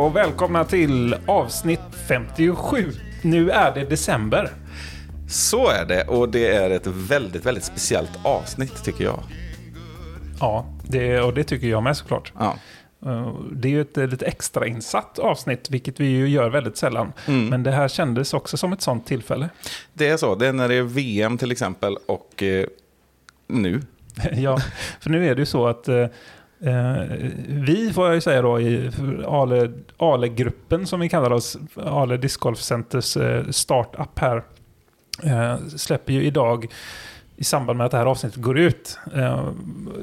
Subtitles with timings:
[0.00, 2.92] och välkomna till avsnitt 57.
[3.22, 4.50] Nu är det december.
[5.28, 9.20] Så är det och det är ett väldigt, väldigt speciellt avsnitt tycker jag.
[10.40, 12.32] Ja, det, och det tycker jag med såklart.
[12.38, 12.56] Ja.
[13.06, 16.76] Uh, Det är ju ett eh, lite extra insatt avsnitt, vilket vi ju gör väldigt
[16.76, 17.12] sällan.
[17.26, 19.48] Men det här kändes också som ett sånt tillfälle.
[19.92, 22.66] Det är så, det är när det är VM till exempel och eh,
[23.46, 23.82] nu.
[24.32, 24.60] ja,
[25.00, 26.06] för nu är det ju så att eh,
[26.62, 27.02] eh,
[27.48, 28.90] vi, får jag ju säga då, i
[29.26, 34.42] Ale- Ale-gruppen som vi kallar oss, Ale Disc Golf Centers eh, startup här,
[35.22, 36.66] eh, släpper ju idag
[37.40, 39.48] i samband med att det här avsnittet går ut, eh,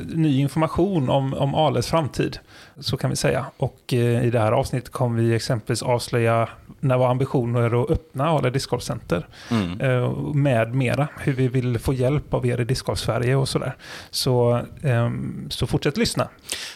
[0.05, 2.39] ny information om, om Ales framtid.
[2.80, 3.45] Så kan vi säga.
[3.57, 6.49] Och eh, i det här avsnittet kommer vi exempelvis avslöja
[6.80, 9.27] när vår ambition är att öppna Ale Disc Golf Center.
[9.52, 9.81] Mm.
[9.81, 11.08] Eh, med mera.
[11.19, 13.75] Hur vi vill få hjälp av er i Disc Golf Sverige och sådär.
[14.09, 16.27] Så, ehm, så fortsätt lyssna.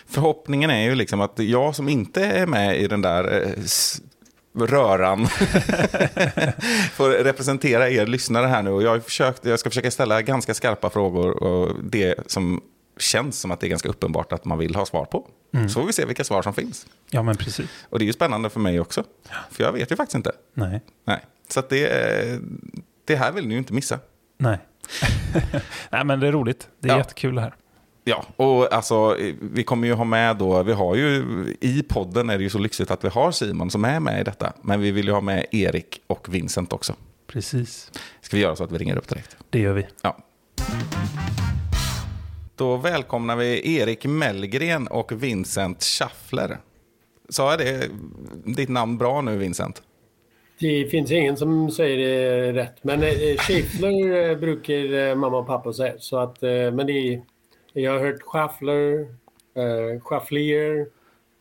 [0.08, 3.64] Förhoppningen är ju liksom att jag som inte är med i den där eh,
[4.60, 5.28] röran
[6.94, 8.70] får representera er lyssnare här nu.
[8.72, 12.62] Och jag, försökt, jag ska försöka ställa ganska skarpa frågor och det som
[13.00, 15.28] känns som att det är ganska uppenbart att man vill ha svar på.
[15.68, 16.86] Så får vi se vilka svar som finns.
[17.10, 17.70] Ja, men precis.
[17.90, 19.04] Och det är ju spännande för mig också.
[19.52, 20.32] För jag vet ju faktiskt inte.
[20.54, 20.82] Nej.
[21.08, 21.20] Nej.
[21.50, 22.38] Så det, eh,
[23.06, 24.00] det här vill ni ju inte missa.
[24.38, 24.58] Nej.
[25.90, 26.68] Nej, men det är roligt.
[26.80, 26.98] Det är Ja.
[26.98, 27.56] jättekul det här.
[28.04, 31.26] Ja, och alltså vi kommer ju ha med då, vi har ju
[31.62, 34.24] i podden är det ju så lyxigt att vi har Simon som är med i
[34.24, 34.54] detta.
[34.62, 36.96] Men vi vill ju ha med Erik och Vincent också.
[37.28, 37.92] Precis.
[38.22, 39.38] Ska vi göra så att vi ringer upp direkt?
[39.50, 39.88] Det gör vi.
[40.02, 40.18] Ja.
[42.56, 46.58] Då välkomnar vi Erik Mellgren och Vincent Schaffler.
[47.30, 47.90] Sa jag det,
[48.46, 49.82] ditt namn bra nu Vincent?
[50.60, 52.84] Det finns ingen som säger det rätt.
[52.84, 55.94] Men eh, Schaeffler eh, brukar eh, mamma och pappa säga.
[56.00, 57.22] Så att, men det är,
[57.74, 59.00] jag har hört Schaffler,
[59.56, 60.88] eh, Schaffler,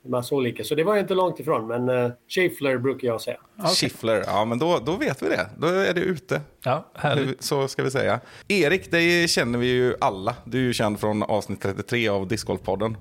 [0.03, 0.65] massa olika.
[0.65, 1.67] Så det var inte långt ifrån.
[1.67, 3.41] Men eh, Schaeffler brukar jag säga.
[3.77, 5.51] Schiffler, ja men då, då vet vi det.
[5.59, 6.41] Då är det ute.
[6.63, 7.43] Ja, härligt.
[7.43, 8.21] Så ska vi säga.
[8.49, 10.37] Erik, dig känner vi ju alla.
[10.45, 12.97] Du är ju känd från avsnitt 33 av Discgolfpodden.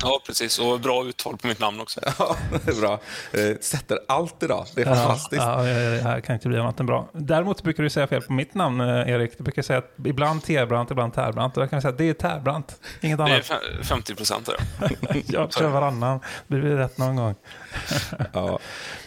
[0.00, 0.58] Ja, precis.
[0.58, 2.00] Och bra uttal på mitt namn också.
[2.18, 3.00] Ja, det är bra.
[3.32, 4.66] Eh, Sätter allt idag.
[4.74, 5.42] Det är fantastiskt.
[5.42, 7.08] Ja, ja, det här kan inte bli annat än bra.
[7.12, 9.38] Däremot brukar du säga fel på mitt namn, eh, Erik.
[9.38, 11.56] Du brukar säga att ibland Terbrant, ibland Tärbrant.
[11.56, 13.44] Och jag kan säga att det är Tärbrant, inget Det är annat.
[13.50, 14.48] fe- 50 procent.
[15.26, 16.20] Jag kör varannan.
[16.46, 17.34] Det blir rätt någon gång.
[18.32, 18.58] Ja.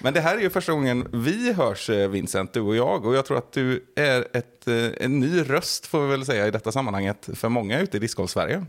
[0.02, 3.06] Men det här är ju första gången vi hörs, eh, Vincent, du och jag.
[3.06, 4.68] Och jag tror att du är ett,
[5.02, 8.66] en ny röst, får vi väl säga, i detta sammanhanget för många ute i Discgolf-Sverige.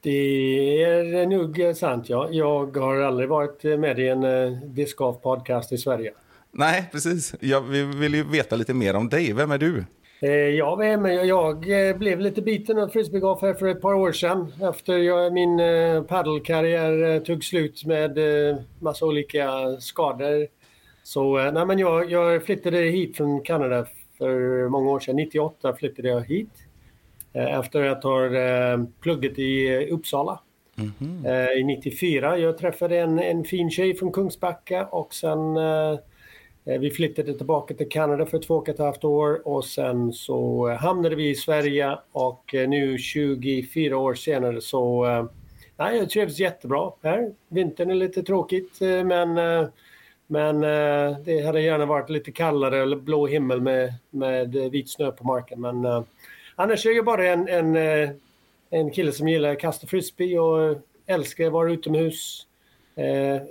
[0.00, 2.28] Det är nog sant, ja.
[2.30, 6.12] Jag har aldrig varit med i en eh, disc golf podcast i Sverige.
[6.52, 7.34] Nej, precis.
[7.40, 9.32] Ja, vi vill ju veta lite mer om dig.
[9.32, 9.84] Vem är du?
[10.22, 13.94] Eh, Ja, men jag, jag eh, blev lite biten av frisbeegolf här för ett par
[13.94, 15.58] år sedan efter jag, min
[16.08, 18.18] paddelkarriär tog slut med
[18.80, 19.50] massa olika
[19.80, 20.46] skador.
[21.02, 23.86] Så nej, men jag, jag flyttade hit från Kanada
[24.18, 25.16] för många år sedan.
[25.16, 26.67] 98 flyttade jag hit
[27.32, 30.40] efter att ha eh, pluggat i eh, Uppsala.
[31.26, 35.98] Eh, I 94 jag träffade en, en fin tjej från Kungsbacka och sen eh,
[36.68, 40.68] Eh, Vi flyttade tillbaka till Kanada för två och ett halvt år och sen så
[40.68, 45.24] eh, hamnade vi i Sverige och eh, nu 24 år senare så eh,
[45.76, 47.32] nej, jag trivs jättebra här.
[47.48, 49.68] Vintern är lite tråkigt eh, men, eh,
[50.26, 54.90] men eh, det hade gärna varit lite kallare eller blå himmel med, med eh, vit
[54.90, 55.60] snö på marken.
[55.60, 56.02] Men eh,
[56.58, 58.10] annars är jag bara en, en, eh,
[58.70, 60.76] en kille som gillar att kasta frisbee och eh,
[61.06, 62.46] älskar att vara utomhus.
[62.94, 63.42] Eh,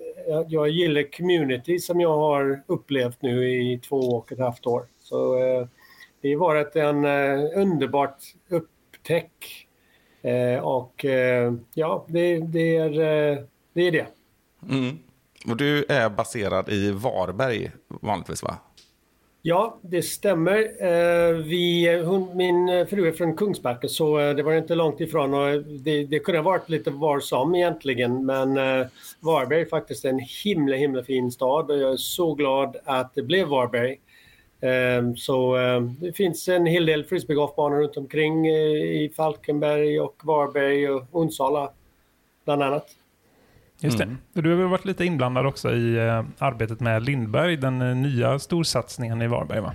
[0.47, 4.87] jag, gillar community som jag har upplevt nu i två och ett halvt år.
[4.99, 5.35] Så
[6.21, 7.05] det har varit en
[7.53, 8.17] underbart
[8.49, 9.67] upptäck.
[10.61, 11.05] Och
[11.73, 12.89] ja, det, det, är,
[13.73, 14.07] det är det.
[14.69, 14.97] Mm.
[15.49, 18.57] Och du är baserad i Varberg vanligtvis, va?
[19.49, 20.57] Ja, det stämmer.
[20.79, 25.33] Eh, vi, hon, min fru är från Kungsbacka så eh, det var inte långt ifrån.
[25.33, 28.87] Och det, det kunde ha varit lite var som egentligen men eh,
[29.19, 33.21] Varberg är faktiskt en himla himla fin stad och jag är så glad att det
[33.21, 33.99] blev Varberg.
[35.17, 35.57] Så
[35.99, 41.71] det finns en hel del frisbeegolfbanor runt omkring i Falkenberg och Varberg och Onsala
[42.45, 42.87] bland annat.
[43.81, 44.15] Just det.
[44.33, 48.39] Du har väl varit lite inblandad också i eh, arbetet med Lindberg, den eh, nya
[48.39, 49.73] storsatsningen i Varberg va?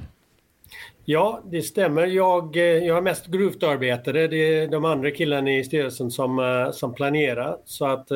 [1.04, 2.06] Ja, det stämmer.
[2.06, 4.28] Jag, eh, jag har mest grovt-arbetare.
[4.28, 7.56] Det är de andra killarna i styrelsen som, som planerar.
[7.64, 8.06] Så att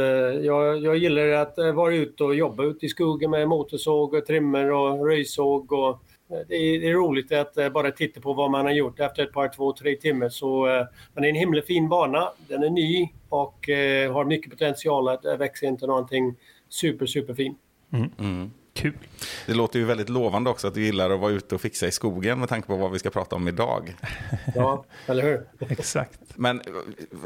[0.42, 4.70] jag, jag gillar att vara ute och jobba ute i skogen med motorsåg och trimmer
[4.70, 5.72] och röjsåg.
[5.72, 9.00] Och, det, är, det är roligt att eh, bara titta på vad man har gjort
[9.00, 10.28] efter ett par, två, tre timmar.
[10.28, 12.32] Så, eh, men det är en himla fin bana.
[12.48, 16.34] Den är ny och eh, har mycket potential att eh, växa into någonting
[16.68, 17.56] super, super fin.
[18.18, 18.50] Mm.
[18.74, 18.98] Kul.
[19.46, 21.90] Det låter ju väldigt lovande också att du gillar att vara ute och fixa i
[21.92, 23.96] skogen med tanke på vad vi ska prata om idag.
[24.54, 25.46] Ja, eller hur?
[25.72, 26.20] Exakt.
[26.34, 26.64] Men eh,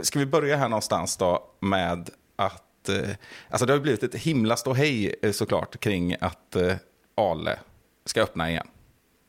[0.02, 2.88] ska vi börja här någonstans då med att...
[2.88, 3.10] Eh,
[3.48, 6.74] alltså det har ju blivit ett himla ståhej eh, såklart kring att eh,
[7.14, 7.58] Ale
[8.04, 8.66] ska öppna igen.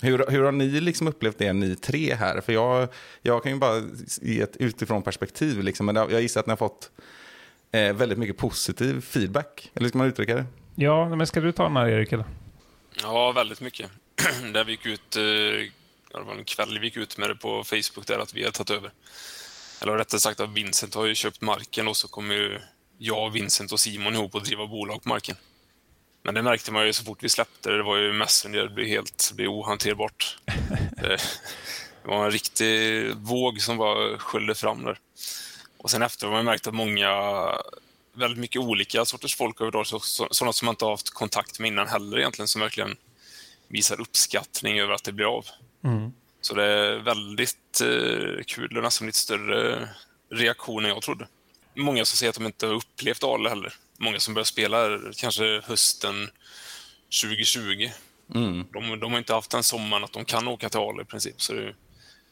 [0.02, 2.42] Hur, hur har ni liksom upplevt det, ni tre här?
[2.42, 2.88] För jag,
[3.22, 3.82] jag kan ju bara
[4.22, 6.92] ge ett utifrån perspektiv, liksom, men jag gissar att ni har fått
[7.72, 9.72] eh, väldigt mycket positiv feedback.
[9.74, 10.46] Eller hur ska man uttrycka det?
[10.76, 12.12] Ja, men ska du ta den här Erik?
[12.12, 12.26] Eller?
[13.02, 13.90] Ja, väldigt mycket.
[14.54, 17.64] där vi gick ut, eh, det var en kväll vi gick ut med det på
[17.64, 18.92] Facebook där att vi har tagit över.
[19.82, 22.60] Eller rättare sagt att Vincent har ju köpt marken och så kommer ju
[22.98, 25.36] jag, Vincent och Simon ihop och driva bolag på marken.
[26.24, 27.78] Men det märkte man ju så fort vi släppte det.
[27.78, 30.38] Det var ju Messenger, det blev helt det blev ohanterbart.
[31.02, 31.18] det,
[32.02, 35.00] det var en riktig våg som bara sköljde fram där.
[35.78, 37.12] Och sen efter har man märkt att många,
[38.14, 39.88] väldigt mycket olika sorters folk har hört.
[40.32, 42.96] Sådana som man inte har haft kontakt med innan heller egentligen, som verkligen
[43.68, 45.46] visar uppskattning över att det blir av.
[45.84, 46.12] Mm.
[46.42, 49.90] Så det är väldigt eh, kul, det är nästan lite större
[50.32, 51.28] reaktion än jag trodde.
[51.76, 53.74] Många som säger att de inte har upplevt Ale heller.
[54.02, 56.30] Många som börjar spela kanske hösten
[57.22, 57.90] 2020.
[58.36, 58.66] Mm.
[58.74, 61.42] De, de har inte haft en sommar att de kan åka till Ale i princip.
[61.42, 61.76] Så det är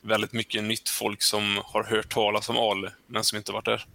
[0.02, 3.86] väldigt mycket nytt folk som har hört talas om Ale, men som inte varit där.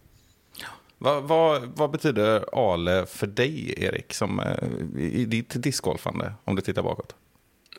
[0.98, 6.56] Vad, vad, vad betyder Ale för dig, Erik, som, eh, i i ditt discgolfande, om
[6.56, 7.14] du tittar bakåt?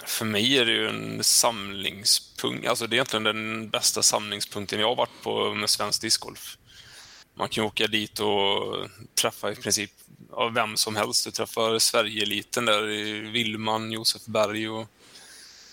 [0.06, 2.68] För mig är det ju en samlingspunkt.
[2.68, 6.58] Alltså det är egentligen den bästa samlingspunkten jag har varit på med svensk discgolf.
[7.36, 8.88] Man kan ju åka dit och
[9.22, 9.92] träffa i princip
[10.32, 11.26] ja, vem som helst.
[11.26, 14.88] Du träffar Sverigeeliten där, i Willman, Josef Berg och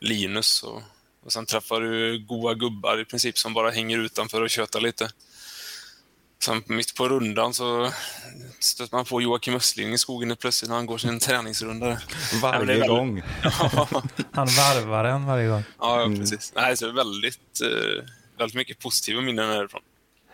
[0.00, 0.62] Linus.
[0.62, 0.82] Och,
[1.24, 5.10] och sen träffar du goa gubbar i princip som bara hänger utanför och tjötar lite.
[6.44, 7.92] Sen mitt på rundan så
[8.58, 12.00] stöter man på Joakim Östling i skogen plötsligt när han går sin träningsrunda.
[12.42, 13.22] Varje väldigt- gång.
[14.32, 15.62] Han varvar en varje gång.
[15.78, 16.18] Ja, Mm.
[16.18, 16.52] precis.
[16.56, 18.04] Nej, så väldigt, eh,
[18.38, 19.82] väldigt mycket positiva minnen härifrån.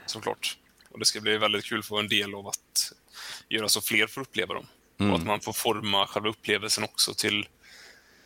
[0.07, 0.57] Såklart.
[0.90, 2.93] Och det ska bli väldigt kul att få en del av att
[3.49, 4.67] göra så fler får uppleva dem.
[5.00, 5.12] Mm.
[5.12, 7.49] Och att man får forma själva upplevelsen också till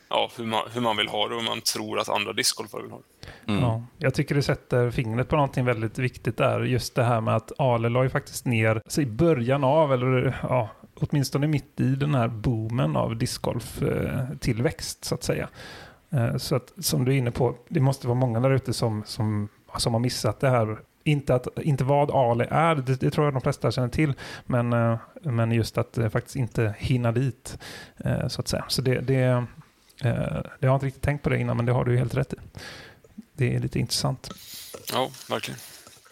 [0.09, 2.83] ja, hur, man, hur man vill ha det och hur man tror att andra discgolfare
[2.83, 3.53] vill ha det.
[3.53, 3.63] Mm.
[3.65, 6.61] Ja, jag tycker det sätter fingret på någonting väldigt viktigt där.
[6.61, 10.39] Just det här med att Ale la ju faktiskt ner, alltså i början av, eller
[10.43, 15.49] ja, åtminstone mitt i den här boomen av discgolf-tillväxt så att säga.
[16.11, 19.03] Eh, Så att som du är inne på, det måste vara många där ute som,
[19.07, 20.79] som, som har missat det här.
[21.05, 24.13] Inte, att, inte vad Ale är, det, det tror jag de flesta känner till,
[24.47, 27.59] men, eh, men just att eh, faktiskt inte hinna dit,
[28.05, 28.65] eh, så att säga.
[28.69, 29.45] Så det, det,
[30.03, 30.27] det
[30.61, 32.37] jag har inte riktigt tänkt på det innan, men det har du helt rätt i.
[33.33, 34.29] Det är lite intressant.
[34.93, 35.61] Ja, verkligen.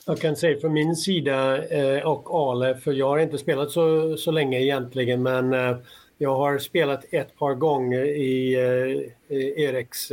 [0.07, 1.59] Jag kan säga från min sida
[2.05, 5.53] och Ale, för jag har inte spelat så, så länge egentligen, men
[6.19, 8.57] jag har spelat ett par gånger i
[9.29, 10.13] i Eriks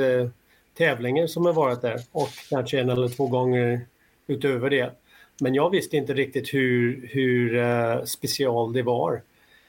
[0.77, 3.81] tävlingar som har varit där och kanske en eller två gånger
[4.27, 4.91] utöver det.
[5.39, 9.21] Men jag visste inte riktigt hur, hur eh, special det var.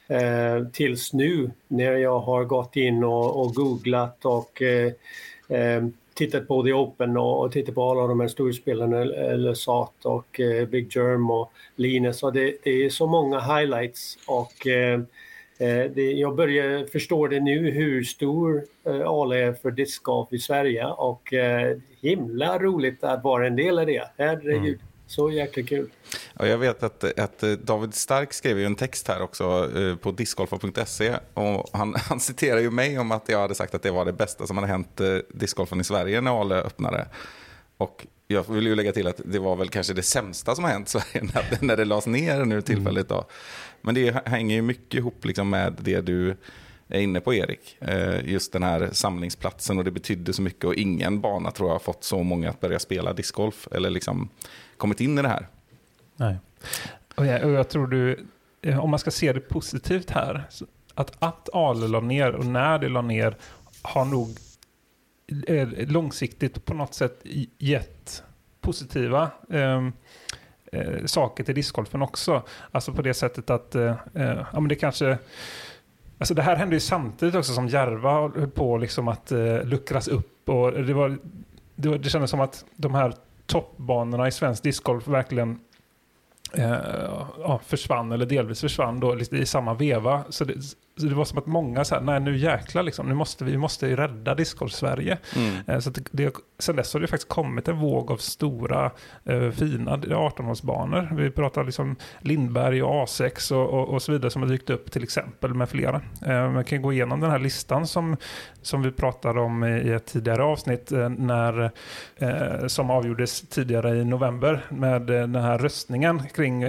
[0.09, 4.93] Eh, tills nu när jag har gått in och, och googlat och eh,
[5.49, 9.57] eh, tittat på The Open och, och tittat på alla de här storspelarna, eh, eller
[10.03, 12.23] och eh, Big Germ och Linus.
[12.23, 15.01] Och det, det är så många highlights och eh,
[15.59, 20.87] det, jag börjar förstå det nu hur stor eh, Ale är för discgolf i Sverige
[20.87, 24.11] och eh, himla roligt att vara en del av det.
[24.17, 25.91] Herregud, så jäkla kul.
[26.39, 29.97] Ja, jag vet att, att eh, David Stark skrev ju en text här också eh,
[29.97, 31.15] på discgolfa.se.
[31.35, 34.13] Och han, han citerar ju mig om att jag hade sagt att det var det
[34.13, 37.09] bästa som hade hänt eh, discgolfen i Sverige när Ale öppnade.
[37.77, 40.71] Och jag vill ju lägga till att det var väl kanske det sämsta som har
[40.71, 43.09] hänt Sverige när, när det lades ner nu tillfälligt.
[43.09, 43.25] Då.
[43.81, 46.37] Men det hänger ju mycket ihop liksom med det du
[46.89, 47.77] är inne på Erik.
[47.81, 51.75] Eh, just den här samlingsplatsen och det betydde så mycket och ingen bana tror jag
[51.75, 54.29] har fått så många att börja spela discgolf eller liksom
[54.77, 55.49] kommit in i det här.
[56.17, 56.37] Nej.
[57.15, 58.27] Och jag, och jag tror du,
[58.63, 60.49] eh, om man ska se det positivt här,
[60.95, 63.37] att att Ale la ner och när det la ner
[63.83, 64.29] har nog
[65.47, 67.21] Eh, långsiktigt på något sätt
[67.59, 68.23] gett
[68.61, 69.93] positiva ehm,
[70.73, 72.43] eh, saker till discgolfen också.
[72.71, 75.19] Alltså på det sättet att eh, eh, ja, men det kanske
[76.21, 80.09] Alltså det här hände ju samtidigt också som Järva höll på liksom att eh, luckras
[80.09, 81.19] upp och det var
[81.75, 83.15] det, det kändes som att de här
[83.47, 85.61] toppbanorna i svensk discgolf verkligen
[86.55, 86.77] eh,
[87.39, 90.25] ja, försvann, eller delvis försvann då, i samma veva.
[90.29, 90.55] Så det,
[90.99, 93.97] det var som att många sa, nej nu jäklar liksom, nu måste vi måste ju
[93.97, 95.19] rädda discgolf-Sverige.
[95.37, 95.55] Mm.
[95.67, 98.91] Eh, så det, sen dess har det faktiskt kommit en våg av stora,
[99.25, 101.17] eh, fina 18-hålsbanor.
[101.17, 104.91] Vi pratar liksom Lindberg och A6 och, och, och så vidare som har dykt upp
[104.91, 106.03] till exempel med flera.
[106.27, 108.17] Eh, man kan gå igenom den här listan som,
[108.63, 111.71] som vi pratade om i, ett tidigare avsnitt eh, när,
[112.17, 116.65] eh, som avgjordes tidigare i november med eh, den här röstningen kring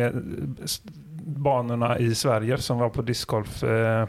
[1.29, 3.63] banorna i Sverige som var på discgolf.
[3.63, 4.07] Eh,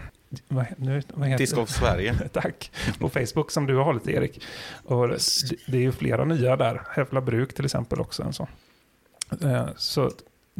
[0.49, 1.39] vad, nu, vad?
[1.39, 2.15] Discgolf Sverige.
[2.33, 2.71] Tack.
[2.99, 4.45] På Facebook som du har hållit Erik.
[4.85, 5.19] Och det,
[5.67, 6.83] det är ju flera nya där.
[6.91, 8.47] Hävla bruk till exempel också en sån.
[9.43, 10.11] Eh, Så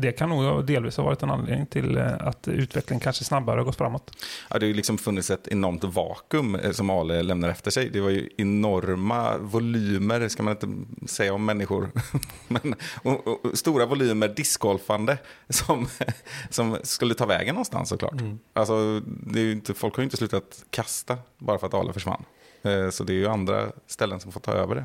[0.01, 3.65] det kan nog delvis ha varit en anledning till eh, att utvecklingen kanske snabbare har
[3.65, 4.17] gått framåt.
[4.51, 7.91] Ja, det har ju liksom funnits ett enormt vakuum eh, som Ale lämnar efter sig.
[7.91, 10.69] Det var ju enorma volymer, ska man inte
[11.07, 11.91] säga om människor,
[12.49, 15.87] men och, och, stora volymer discgolfande som,
[16.51, 18.15] som skulle ta vägen någonstans såklart.
[18.53, 22.25] Alltså, det är inte, folk har ju inte slutat kasta bara för att Ale försvann.
[22.63, 24.85] Eh, Så det är ju andra ställen som får ta över det.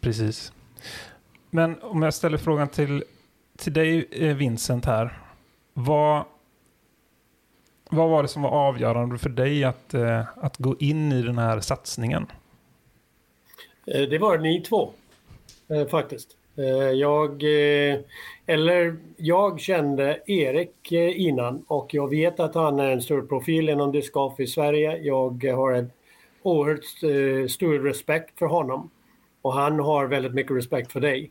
[0.00, 0.52] Precis.
[1.50, 3.04] Men om jag ställer frågan till,
[3.56, 5.18] till dig eh, Vincent här.
[5.74, 6.24] Vad,
[7.90, 11.38] vad var det som var avgörande för dig att, eh, att gå in i den
[11.38, 12.26] här satsningen?
[13.86, 14.90] Eh, det var ni två,
[15.90, 16.36] faktiskt.
[16.94, 17.42] Jag,
[18.46, 23.92] eller jag kände Erik innan och jag vet att han är en stor profil inom
[23.92, 24.96] discgolf i Sverige.
[24.96, 25.90] Jag har en
[26.42, 26.84] oerhört
[27.50, 28.90] stor respekt för honom
[29.42, 31.30] och han har väldigt mycket respekt för dig.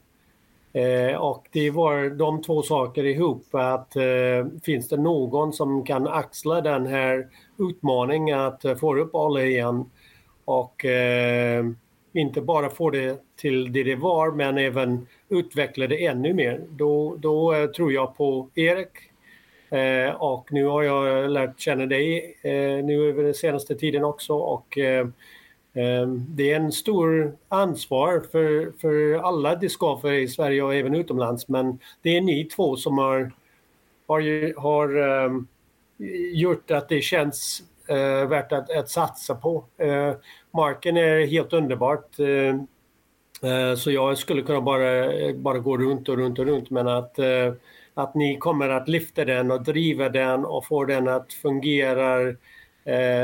[0.76, 6.08] Eh, och det var de två saker ihop att eh, finns det någon som kan
[6.08, 7.28] axla den här
[7.58, 9.90] utmaningen att eh, få upp alla igen
[10.46, 11.66] och eh,
[12.14, 16.62] inte bara få det till det det var men även utveckla det ännu mer.
[16.70, 18.92] Då, då eh, tror jag på Erik.
[19.70, 22.36] Eh, och nu har jag lärt känna dig
[22.84, 24.78] nu över den senaste tiden också och
[25.76, 31.48] Ehm, det är en stor ansvar för, för alla discgolfer i Sverige och även utomlands
[31.48, 33.32] men det är ni två som har,
[34.08, 35.48] har, har um,
[36.34, 39.66] gjort att det känns uh, värt att, att satsa på.
[39.84, 40.14] Uh,
[40.52, 42.20] marken är helt underbart.
[42.20, 42.56] uh,
[43.78, 47.20] så jag skulle kunna bara, bara gå runt och runt och runt men att,
[47.94, 52.36] att ni kommer att lyfta den och driva den och få den att fungera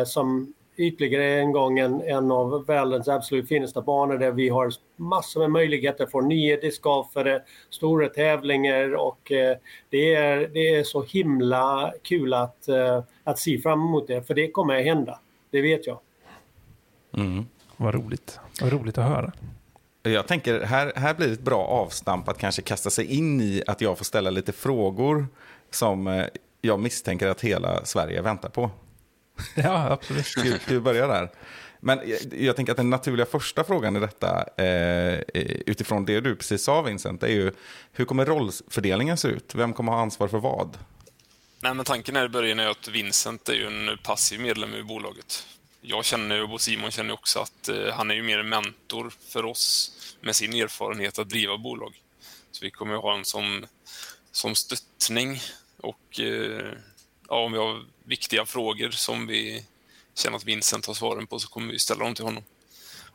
[0.05, 5.40] som ytterligare en gång en, en av världens absolut finaste banor där vi har massor
[5.40, 9.58] med möjligheter för nya discgolfare, stora tävlingar och eh,
[9.90, 14.34] det, är, det är så himla kul att, eh, att se fram emot det för
[14.34, 15.20] det kommer att hända.
[15.50, 16.00] Det vet jag.
[17.18, 17.46] Mm.
[17.78, 18.40] Vad roligt.
[18.62, 19.32] Vad roligt att höra.
[20.04, 23.63] Jag tänker, här, här blir det ett bra avstamp att kanske kasta sig in i
[23.68, 25.28] att jag får ställa lite frågor
[25.70, 26.25] som eh,
[26.62, 28.70] jag misstänker att hela Sverige väntar på.
[29.56, 30.26] Ja, absolut.
[30.26, 31.30] Ska, ska vi börja där?
[31.80, 35.20] Men jag, jag tänker att den naturliga första frågan i detta, eh,
[35.66, 37.52] utifrån det du precis sa Vincent, är ju
[37.92, 39.56] hur kommer rollfördelningen se ut?
[39.56, 40.78] Vem kommer ha ansvar för vad?
[41.64, 44.84] Nej, men tanken här i början är att Vincent är ju en passiv medlem i
[44.84, 45.48] bolaget.
[45.82, 49.14] Jag känner ju, och Simon känner också att eh, han är ju mer en mentor
[49.30, 52.02] för oss med sin erfarenhet att driva bolag.
[52.52, 53.66] Så vi kommer ju ha honom som,
[54.32, 55.40] som stöttning
[55.78, 56.74] och eh,
[57.30, 59.65] ja, om vi har viktiga frågor som vi
[60.15, 62.44] känner att Vincent har svaren på så kommer vi ställa dem till honom.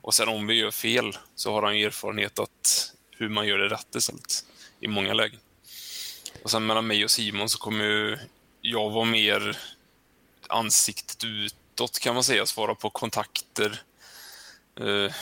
[0.01, 3.59] Och sen om vi gör fel så har han ju erfarenhet att hur man gör
[3.59, 4.45] det rätt istället
[4.81, 5.41] i många lägen.
[6.43, 8.19] Och sen mellan mig och Simon så kommer ju
[8.61, 9.59] jag vara mer
[10.49, 13.83] ansiktet utåt kan man säga, svara på kontakter,
[14.81, 15.13] eh,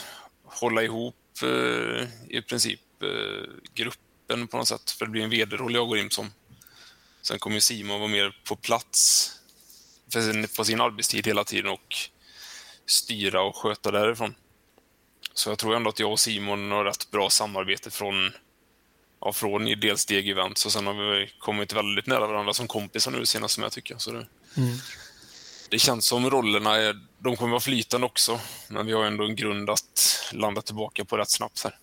[0.44, 5.74] hålla ihop eh, i princip eh, gruppen på något sätt, för det blir en vd-roll
[5.74, 6.32] jag går in som.
[7.22, 9.30] Sen kommer Simon vara mer på plats
[10.56, 11.96] på sin arbetstid hela tiden och
[12.86, 14.34] styra och sköta därifrån.
[15.34, 18.32] Så jag tror ändå att jag och Simon har rätt bra samarbete från
[19.20, 22.66] ja, från i dels Steg Events och sen har vi kommit väldigt nära varandra som
[22.66, 23.94] kompisar nu senast som jag tycker.
[23.98, 24.26] Så det,
[25.70, 29.36] det känns som rollerna är, de kommer vara flytande också, men vi har ändå en
[29.36, 31.78] grund att landa tillbaka på rätt snabbt här.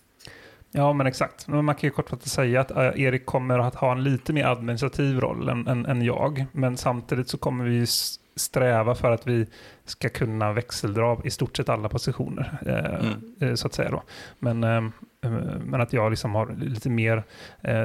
[0.74, 1.48] Ja, men exakt.
[1.48, 4.44] Men man kan ju kortfattat säga att eh, Erik kommer att ha en lite mer
[4.44, 6.46] administrativ roll än, än, än jag.
[6.52, 7.86] Men samtidigt så kommer vi
[8.36, 9.46] sträva för att vi
[9.84, 12.58] ska kunna växeldra i stort sett alla positioner.
[12.66, 13.34] Eh, Mm.
[13.40, 14.02] eh, Så att säga då.
[14.38, 14.82] Men, eh,
[15.64, 17.24] men att jag liksom har lite mer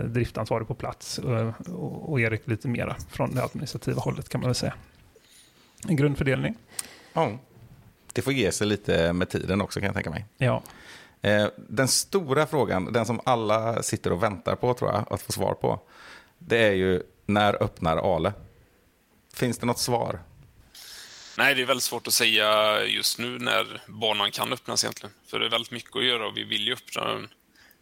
[0.07, 4.55] driftansvarig på plats och, och Erik lite mera från det administrativa hållet kan man väl
[4.55, 4.73] säga.
[5.87, 6.55] En grundfördelning.
[7.13, 7.31] Ja.
[8.13, 10.25] Det får ge sig lite med tiden också kan jag tänka mig.
[10.37, 10.63] Ja,
[11.67, 15.53] den stora frågan, den som alla sitter och väntar på tror jag, att få svar
[15.53, 15.79] på.
[16.39, 18.33] Det är ju, när öppnar Ale?
[19.33, 20.19] Finns det något svar?
[21.37, 25.15] Nej, det är väldigt svårt att säga just nu när banan kan öppnas egentligen.
[25.27, 27.27] För det är väldigt mycket att göra och vi vill ju öppna den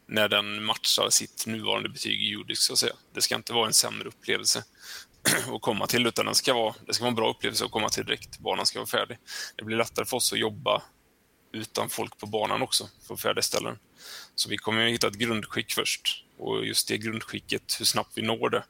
[0.07, 2.93] när den matchar sitt nuvarande betyg i Judisk, så att säga.
[3.13, 4.63] Det ska inte vara en sämre upplevelse
[5.55, 7.89] att komma till, utan den ska vara, det ska vara en bra upplevelse att komma
[7.89, 8.39] till direkt.
[8.39, 9.17] Banan ska vara färdig.
[9.55, 10.83] Det blir lättare för oss att jobba
[11.53, 13.79] utan folk på banan också, för att färdigställa den.
[14.35, 16.23] Så vi kommer att hitta ett grundskick först.
[16.37, 18.63] Och just det grundskicket, hur snabbt vi når det,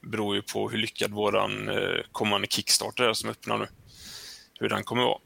[0.00, 3.68] beror ju på hur lyckad våran eh, kommande Kickstarter är som öppnar nu.
[4.60, 5.20] Hur den kommer att vara.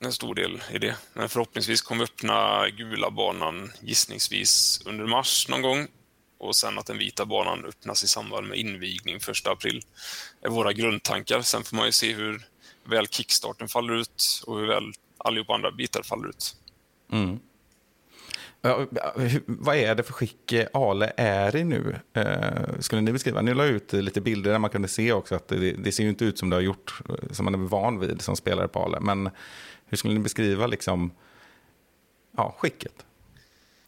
[0.00, 0.96] En stor del i det.
[1.12, 5.88] Men förhoppningsvis kommer vi öppna gula banan gissningsvis under mars någon gång.
[6.38, 9.82] Och sen att den vita banan öppnas i samband med invigning 1 april.
[10.42, 11.42] är våra grundtankar.
[11.42, 12.46] Sen får man ju se hur
[12.84, 16.56] väl kickstarten faller ut och hur väl allihopa andra bitar faller ut.
[17.12, 17.40] Mm.
[19.46, 21.96] Vad är det för skick eh, Ale är i nu?
[22.14, 23.42] Eh, skulle ni beskriva?
[23.42, 26.08] Ni la ut lite bilder där man kunde se också att det, det ser ju
[26.08, 28.84] inte ut som det har gjort, eh, som man är van vid som spelare på
[28.84, 29.00] Ale.
[29.00, 29.30] Men
[29.86, 31.12] hur skulle ni beskriva liksom,
[32.36, 33.04] ja, skicket?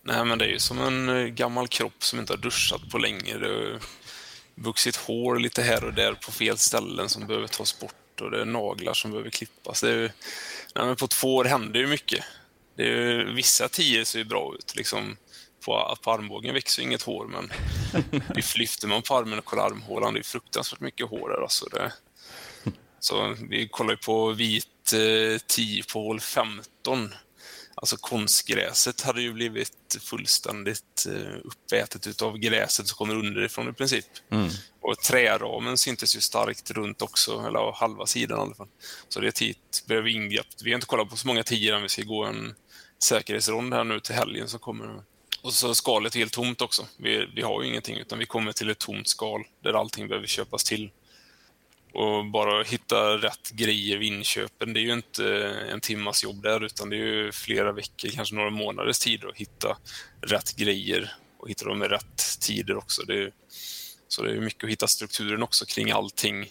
[0.02, 3.38] Nej, men det är ju som en gammal kropp som inte har duschat på länge.
[3.38, 3.78] Det har
[4.54, 8.40] vuxit hår lite här och där på fel ställen som behöver tas bort och det
[8.40, 9.80] är naglar som behöver klippas.
[9.80, 10.10] Det är ju,
[10.74, 12.24] nej, men på två år händer ju mycket.
[12.76, 14.76] Det är ju, vissa tior ser ju bra ut.
[14.76, 15.16] Liksom
[15.64, 17.52] på, på armbågen växer inget hår, men
[18.56, 21.42] lyfter man på armen och kollar armhålan, det är fruktansvärt mycket hår där.
[21.42, 21.92] Alltså det,
[23.00, 27.14] så vi kollar ju på vit eh, 10 på hål 15.
[27.74, 34.06] Alltså konstgräset hade ju blivit fullständigt eh, uppätet utav gräset som kommer underifrån i princip.
[34.80, 38.68] Och träramen syntes ju starkt runt också, eller av halva sidan i alla fall.
[39.08, 40.46] Så det hit behöver ingrepp.
[40.64, 42.54] Vi har inte kollat på så många tior än vi ska gå en
[43.06, 45.02] säkerhetsrond här nu till helgen som kommer.
[45.42, 46.86] Och så är skalet helt tomt också.
[46.96, 50.26] Vi, vi har ju ingenting utan vi kommer till ett tomt skal där allting behöver
[50.26, 50.90] köpas till.
[51.92, 56.64] Och bara hitta rätt grejer vid inköpen, det är ju inte en timmas jobb där
[56.64, 59.78] utan det är ju flera veckor, kanske några månaders tid att hitta
[60.20, 63.02] rätt grejer och hitta dem i rätt tider också.
[63.02, 63.32] Det är,
[64.08, 66.50] så det är mycket att hitta strukturen också kring allting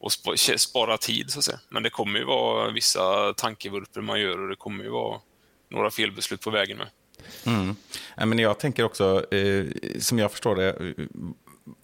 [0.00, 0.12] och
[0.56, 1.60] spara tid så att säga.
[1.68, 5.20] Men det kommer ju vara vissa tankevurper man gör och det kommer ju vara
[5.70, 6.86] några felbeslut på vägen med.
[7.46, 7.76] Mm.
[8.16, 9.64] Men jag tänker också, eh,
[9.98, 11.04] som jag förstår det, eh,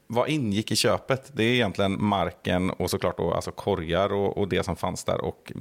[0.06, 1.30] vad ingick i köpet?
[1.34, 5.20] Det är egentligen marken och såklart då, alltså korgar och, och det som fanns där
[5.20, 5.52] och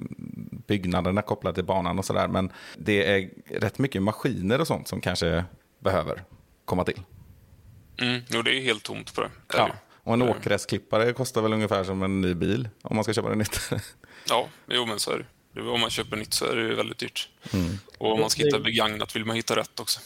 [0.68, 2.28] byggnaderna kopplade till banan och sådär.
[2.28, 5.46] Men det är rätt mycket maskiner och sånt som kanske
[5.80, 6.24] behöver
[6.66, 7.02] komma till.
[8.02, 9.30] Mm, jo, det är helt tomt på det.
[9.54, 9.70] Ja.
[10.04, 10.36] Och en Mm.
[10.38, 13.60] åkgräsklippare kostar väl ungefär som en ny bil om man ska köpa det nytt.
[14.30, 15.26] Ja, jo men så är det.
[15.58, 17.30] Om man köper nytt så är det ju väldigt dyrt.
[17.98, 20.00] Och om man ska hitta begagnat vill man hitta rätt också.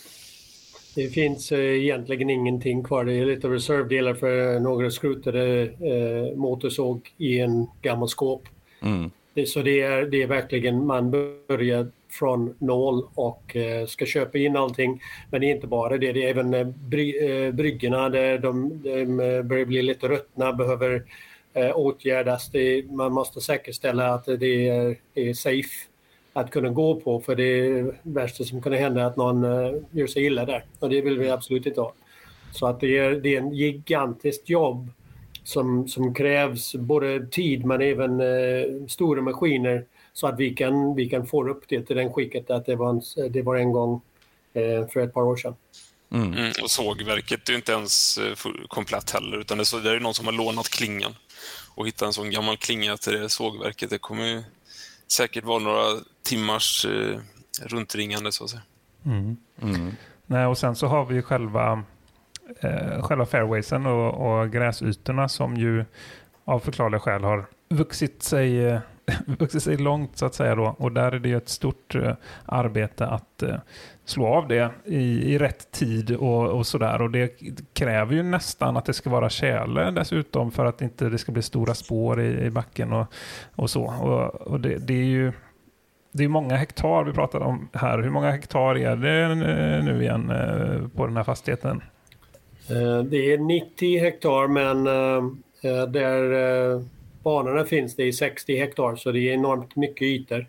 [0.96, 3.06] Det finns eh, egentligen ingenting kvar.
[3.06, 8.44] Det är lite reservdelar för några skrutade eh, motorsåg i en gammal skåp.
[8.82, 9.12] Mm.
[9.34, 14.38] Det, så det är, det är verkligen, man börjar från noll och eh, ska köpa
[14.38, 15.02] in allting.
[15.32, 18.82] Men det är inte bara det, det är även eh, bry, eh, bryggorna där de,
[18.84, 21.04] de eh, börjar bli lite ruttna, behöver
[21.54, 22.50] eh, åtgärdas.
[22.50, 25.90] Det, man måste säkerställa att det är, är safe
[26.34, 30.08] att kunna gå på för det värsta som kan hända är att någon eh, gör
[30.08, 31.94] sig illa där och det vill vi absolut inte ha.
[32.52, 34.90] Så att det är, det är en gigantiskt jobb
[35.44, 41.10] som, som krävs både tid men även eh, stora maskiner så att vi kan, vi
[41.10, 44.02] kan få upp det till den skicket att det var en, det var en gång
[44.54, 45.56] eh, för ett par år sedan.
[46.12, 48.36] Mm, och sågverket är ju inte ens eh,
[48.68, 51.16] komplett heller, utan det är, så, det är ju någon som har lånat klingan.
[51.76, 54.44] Och hitta en sån gammal klinga till det sågverket, det kommer ju
[55.08, 55.86] säkert vara några
[56.24, 57.20] timmars eh,
[57.62, 58.62] runtringande så att säga.
[60.26, 61.84] Nej, och sen så har vi ju själva,
[62.60, 65.86] eh, själva fairwaysen och, och gräsytorna som ju
[66.46, 68.80] av förklarliga skäl har vuxit sig, eh,
[69.26, 70.76] vuxit sig långt så att säga då.
[70.78, 72.14] Och där är det ju ett stort eh,
[72.46, 73.56] arbete att eh,
[74.06, 77.02] slå av det i, i rätt tid och, och sådär.
[77.02, 77.40] Och det
[77.74, 81.42] kräver ju nästan att det ska vara tjäle dessutom för att inte det ska bli
[81.42, 83.14] stora spår i, i backen och,
[83.56, 83.84] och så.
[83.84, 85.32] Och, och det, det är ju
[86.12, 88.00] det är många hektar vi pratar om här.
[88.00, 89.36] Hur många hektar är det
[89.84, 91.82] nu igen eh, på den här fastigheten?
[93.10, 94.84] Det är 90 hektar men
[95.92, 96.80] där
[97.30, 100.48] banorna finns det är 60 hektar så det är enormt mycket ytor.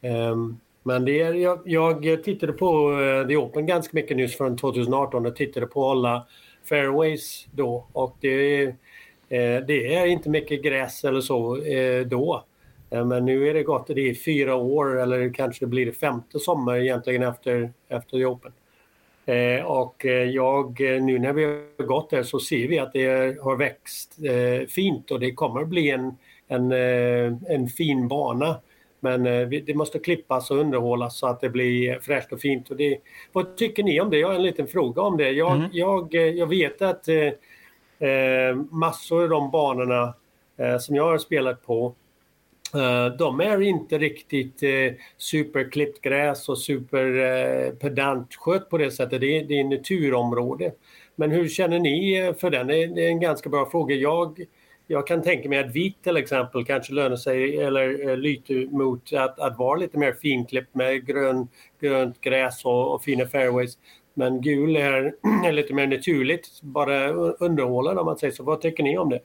[0.00, 1.60] Ehm, men det är, jag,
[2.04, 6.26] jag tittade på eh, The Open ganska mycket nyss från 2018 och tittade på alla
[6.68, 8.74] fairways då och det, är,
[9.60, 12.44] det är inte mycket gräs eller så eh, då.
[12.90, 16.38] Men nu är det gott, det är fyra år eller kanske det blir det femte
[16.38, 18.52] sommar egentligen efter, efter The Open.
[19.28, 22.92] Eh, och eh, jag, eh, nu när vi har gått där så ser vi att
[22.92, 24.18] det har växt
[24.68, 26.16] fint och det kommer bli en,
[26.48, 26.72] en,
[27.48, 28.60] en fin bana.
[29.00, 32.70] Men det måste klippas och underhållas så att det blir fräscht och fint.
[32.70, 32.98] Och det,
[33.32, 34.18] vad tycker ni om det?
[34.18, 35.30] Jag har en liten fråga om det.
[35.30, 40.14] Jag, jag, eh, jag vet att eh, massor av de banorna
[40.56, 41.94] eh, som jag har spelat på
[42.74, 49.20] Eh, de är inte riktigt eh, superklippt gräs och superpedantskött eh, på det sättet.
[49.20, 50.72] Det är, det är naturområde.
[51.16, 52.66] Men hur känner ni för den?
[52.66, 53.94] Det är, en ganska bra fråga.
[53.94, 54.44] Jag,
[54.86, 59.38] jag kan tänka mig att vit till exempel kanske lönar sig eller lite mot att,
[59.38, 61.48] att vara lite mer finklippt med grön,
[61.80, 63.78] grönt gräs och, och fina fairways.
[64.14, 65.14] Men gul är,
[65.46, 68.42] är lite mer naturligt, bara underhållande om man säger så.
[68.42, 69.20] Vad tycker ni om det?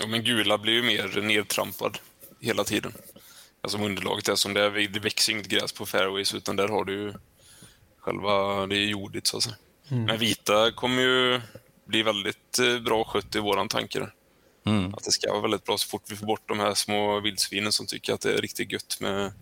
[0.00, 1.98] Ja, men gula blir ju mer nedtrampad
[2.44, 2.92] hela tiden.
[3.60, 6.68] Alltså om underlaget är som det är, det växer inget gräs på fairways utan där
[6.68, 7.12] har du ju
[7.98, 9.56] själva, det är jordigt så att säga.
[9.88, 11.40] Men vita kommer ju
[11.84, 14.08] bli väldigt eh, bra skött i våran tanke.
[14.66, 14.94] Mm.
[14.94, 17.72] Att det ska vara väldigt bra så fort vi får bort de här små vildsvinen
[17.72, 19.32] som tycker att det är riktigt gött med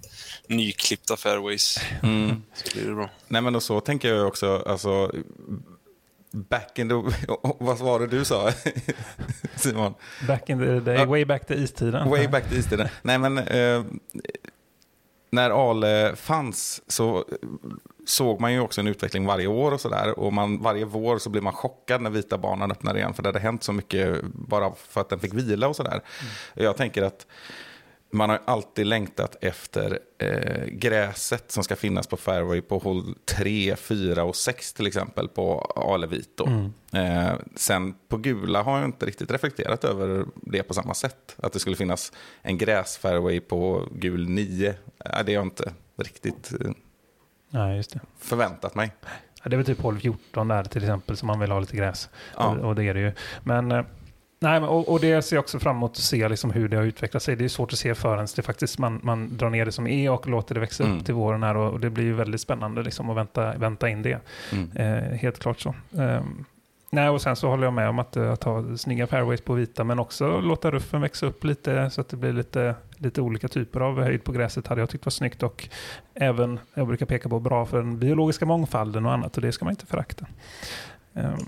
[0.47, 1.79] nyklippta fairways.
[2.03, 2.43] Mm.
[2.55, 3.11] Så blir det bra.
[3.29, 5.13] Nej men och så tänker jag också, alltså
[6.33, 6.95] back in the...
[7.59, 8.51] Vad var det du sa
[9.57, 9.95] Simon?
[10.27, 12.11] Back in the day, way back to istiden.
[12.11, 12.89] Way back to istiden.
[13.03, 13.85] Nej men eh,
[15.31, 17.25] när Ale fanns så
[18.07, 20.19] såg man ju också en utveckling varje år och sådär.
[20.19, 23.15] Och man, varje vår så blir man chockad när vita banan öppnar igen.
[23.15, 26.01] För det hade hänt så mycket bara för att den fick vila och sådär.
[26.55, 27.27] Jag tänker att
[28.13, 33.77] man har alltid längtat efter eh, gräset som ska finnas på fairway på håll 3,
[33.77, 36.37] 4 och 6 till exempel på Alevit.
[36.37, 36.71] då.
[36.99, 41.37] Eh, sen på gula har jag inte riktigt reflekterat över det på samma sätt.
[41.37, 44.69] Att det skulle finnas en gräsfairway på gul 9.
[44.69, 46.71] Eh, det har jag inte riktigt eh,
[47.51, 48.01] det.
[48.19, 48.93] förväntat mig.
[49.43, 51.77] Ja, det är väl typ hål 14 där till exempel som man vill ha lite
[51.77, 52.09] gräs.
[52.37, 52.47] Ja.
[52.47, 53.13] Och, och det är det ju.
[53.43, 53.85] Men, eh,
[54.43, 56.85] nej, och, och det ser jag också fram emot att se liksom hur det har
[56.85, 57.37] utvecklat sig.
[57.37, 60.11] Det är svårt att se förrän det faktiskt man, man drar ner det som är
[60.11, 60.99] och låter det växa Mm.
[60.99, 61.57] upp till våren här.
[61.57, 64.21] Och, och det blir ju väldigt spännande liksom att vänta, vänta in det.
[64.53, 64.71] Mm.
[64.77, 65.75] Eh, helt klart så.
[65.99, 66.45] Ehm,
[66.91, 69.55] nej, och sen så håller jag med om att, eh, att ha snygga fairways på
[69.55, 73.49] vita, men också låta ruffen växa upp lite så att det blir lite, lite olika
[73.49, 75.69] typer av höjd på gräset hade jag tyckt var snyggt och
[76.15, 79.65] även, jag brukar peka på, bra för den biologiska mångfalden och annat och det ska
[79.65, 80.27] man inte förakta.
[81.15, 81.39] Ehm,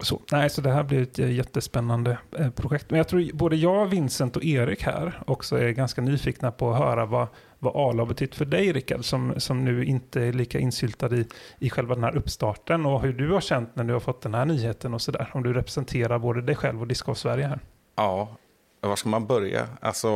[0.00, 2.90] så, nej, så det här blir ett eh, jättespännande eh, projekt.
[2.90, 6.78] Men jag tror både jag, Vincent och Erik här också är ganska nyfikna på att
[6.78, 7.26] höra vad,
[7.58, 11.26] vad ALA har betytt för dig, Rickard, som, som nu inte är lika insyltad i,
[11.58, 14.34] i själva den här uppstarten och hur du har känt när du har fått den
[14.34, 15.30] här nyheten och sådär.
[15.32, 17.60] Om du representerar både dig själv och Discgolf Sverige här.
[17.96, 18.36] Ja,
[18.80, 19.68] var ska man börja?
[19.80, 20.08] Alltså,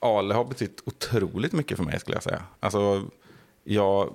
[0.00, 2.42] Ale har betytt otroligt mycket för mig skulle jag säga.
[2.60, 3.02] Alltså,
[3.64, 4.12] jag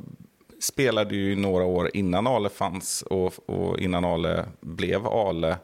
[0.64, 5.58] spelade ju några år innan Ale fanns och, och innan Ale blev Ale.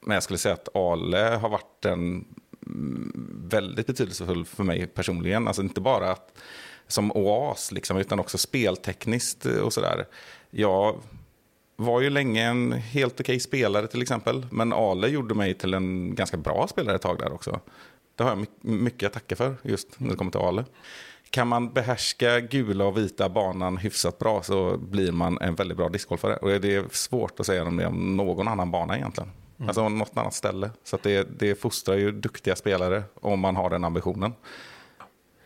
[0.00, 2.24] Men jag skulle säga att Ale har varit en
[2.66, 5.48] mm, väldigt betydelsefull för mig personligen.
[5.48, 6.38] Alltså inte bara att,
[6.86, 10.06] som oas, liksom, utan också speltekniskt och sådär.
[10.50, 11.02] Jag
[11.76, 14.46] var ju länge en helt okej spelare till exempel.
[14.50, 17.60] Men Ale gjorde mig till en ganska bra spelare ett tag där också.
[18.16, 20.64] Det har jag mycket att tacka för just när det kommer till Ale.
[21.32, 25.88] Kan man behärska gula och vita banan hyfsat bra så blir man en väldigt bra
[25.88, 26.36] discgolfare.
[26.36, 29.30] Och det är svårt att säga om det om någon annan bana egentligen.
[29.66, 30.70] Alltså något annat ställe.
[30.84, 34.32] Så det, det fostrar ju duktiga spelare om man har den ambitionen.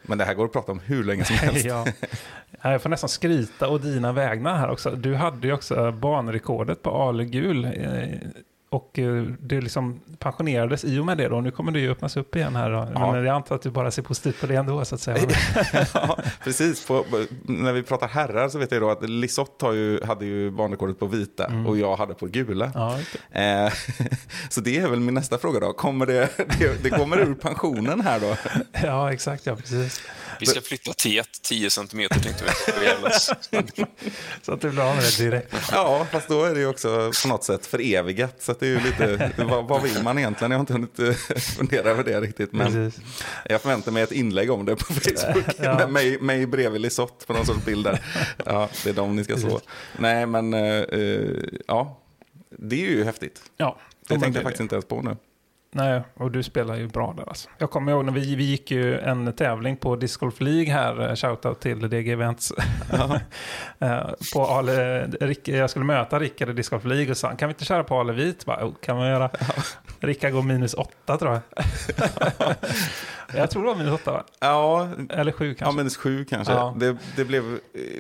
[0.03, 1.65] Men det här går att prata om hur länge som helst.
[1.65, 1.87] ja.
[2.63, 4.91] Ja, Jag får nästan skryta och dina vägnar här också.
[4.91, 7.65] Du hade ju också banrekordet på Ale gul.
[8.77, 11.41] Och eh, det liksom pensionerades i och med det då.
[11.41, 12.71] Nu kommer det ju öppnas upp igen här.
[12.71, 12.89] Då.
[12.95, 13.13] Ja.
[13.13, 15.19] Men jag antar att du bara ser positivt på det ändå så att säga.
[15.95, 16.87] ja, precis.
[16.87, 17.05] På,
[17.43, 20.99] när vi pratar herrar så vet jag då att Lisotte har ju, hade ju banrekordet
[20.99, 22.73] på vita och jag hade på gula.
[22.75, 22.99] Ja.
[23.41, 23.73] Eh,
[24.51, 25.73] så det är väl min nästa fråga då.
[25.73, 28.37] Kommer det, det, det kommer ur pensionen här då?
[28.87, 29.47] ja, exakt.
[29.47, 30.01] Ja, precis.
[30.41, 32.51] Vi ska flytta T1 10 centimeter tänkte vi.
[34.43, 35.55] Så att du blir av med det direkt.
[35.73, 38.43] Ja, fast då är det ju också på något sätt förevigat.
[38.43, 40.51] Så att det är ju lite, vad, vad vill man egentligen?
[40.51, 42.53] Jag har inte hunnit eh, fundera över det riktigt.
[42.53, 43.01] Men Precis.
[43.45, 45.45] jag förväntar mig ett inlägg om det på Facebook.
[45.59, 45.75] Ja.
[45.75, 48.01] Med mig, mig bredvid Lisotte på någon sorts bild där.
[48.45, 49.61] Ja, det är de ni ska så.
[49.99, 50.85] Nej, men eh,
[51.67, 52.01] ja,
[52.59, 53.43] det är ju häftigt.
[53.57, 55.17] Ja, Det tänkte jag faktiskt inte ens på nu.
[55.77, 57.49] Nej, och du spelar ju bra där alltså.
[57.59, 61.09] Jag kommer ihåg när vi, vi gick ju en tävling på Disc Golf League här,
[61.09, 62.53] eh, shoutout till DG Events.
[63.79, 67.49] Eh, på Ale, Rick, jag skulle möta Rickard i Disc Golf League och sa kan
[67.49, 68.45] vi inte köra på Ale Vit?
[68.45, 69.31] Bara, "Jo, kan man göra.
[70.01, 71.43] Rickard går minus åtta tror jag.
[73.35, 74.25] Jag tror det var minus åtta va?
[74.41, 75.77] Ja, Eller sju ja kanske.
[75.77, 76.53] minus sju kanske.
[76.53, 76.75] Ja.
[76.79, 77.59] Det, det blev eh,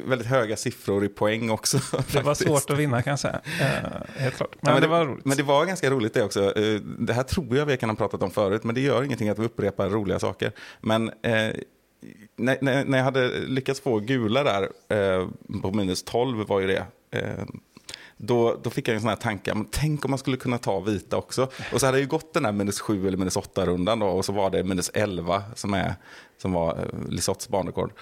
[0.09, 1.79] väldigt höga siffror i poäng också.
[2.13, 3.41] det var svårt att vinna kan jag säga.
[3.61, 4.55] Eh, helt klart.
[4.61, 5.25] Men, Ja, men det var roligt.
[5.25, 6.59] Men det var ganska roligt det också.
[6.59, 9.29] Eh, Det här tror jag vi kan ha pratat om förut, men det gör ingenting
[9.29, 10.53] att vi upprepar roliga saker.
[10.81, 11.51] Men eh,
[12.37, 15.29] när, när, när jag hade lyckats få gula där, eh,
[15.63, 17.45] på minus 12 var ju det, eh,
[18.17, 20.81] då, då fick jag en sån här tanke, men tänk om man skulle kunna ta
[20.81, 21.49] vita också.
[21.73, 24.33] Och så hade ju gått den här minus 7 eller minus 8-rundan då, och så
[24.33, 25.95] var det minus 11 som, är,
[26.39, 27.93] som var eh, Lisotts banrekord.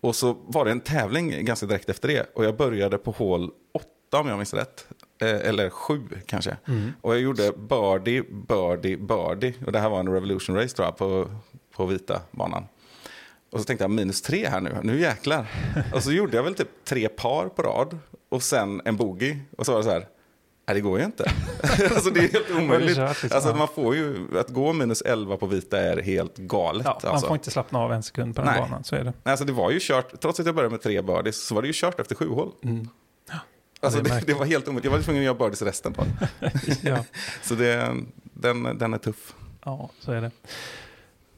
[0.00, 2.26] Och så var det en tävling ganska direkt efter det.
[2.34, 4.86] Och jag började på hål 8 om jag minns rätt.
[5.20, 6.56] Eh, eller 7 kanske.
[7.00, 9.54] Och jag gjorde birdie, birdie, birdie.
[9.66, 11.30] Och det här var en revolution race tror jag på,
[11.76, 12.64] på vita banan.
[13.50, 15.46] Och så tänkte jag minus 3 här nu, nu jäklar.
[15.94, 17.98] Och så gjorde jag väl typ tre par på rad.
[18.34, 19.36] Och sen en bogey.
[19.56, 20.06] Och så var det så här,
[20.66, 21.24] nej det går ju inte.
[21.94, 22.88] alltså det är helt omöjligt.
[22.88, 23.28] liksom.
[23.32, 26.86] Alltså man får ju, att gå minus 11 på vita är helt galet.
[26.86, 27.26] ja, man alltså.
[27.26, 28.60] får inte slappna av en sekund på den Nej.
[28.60, 29.04] banan, så är det.
[29.04, 31.62] Nej, Alltså det var ju kört, trots att jag började med tre birdies, så var
[31.62, 32.52] det ju kört efter sju hål.
[33.80, 34.84] Alltså det det, det, var helt omöjligt.
[34.84, 36.04] Jag var tvungen att göra birdies resten på
[36.82, 37.04] ja.
[37.42, 39.34] Så det, den, den är tuff.
[39.64, 40.30] Ja, så är det.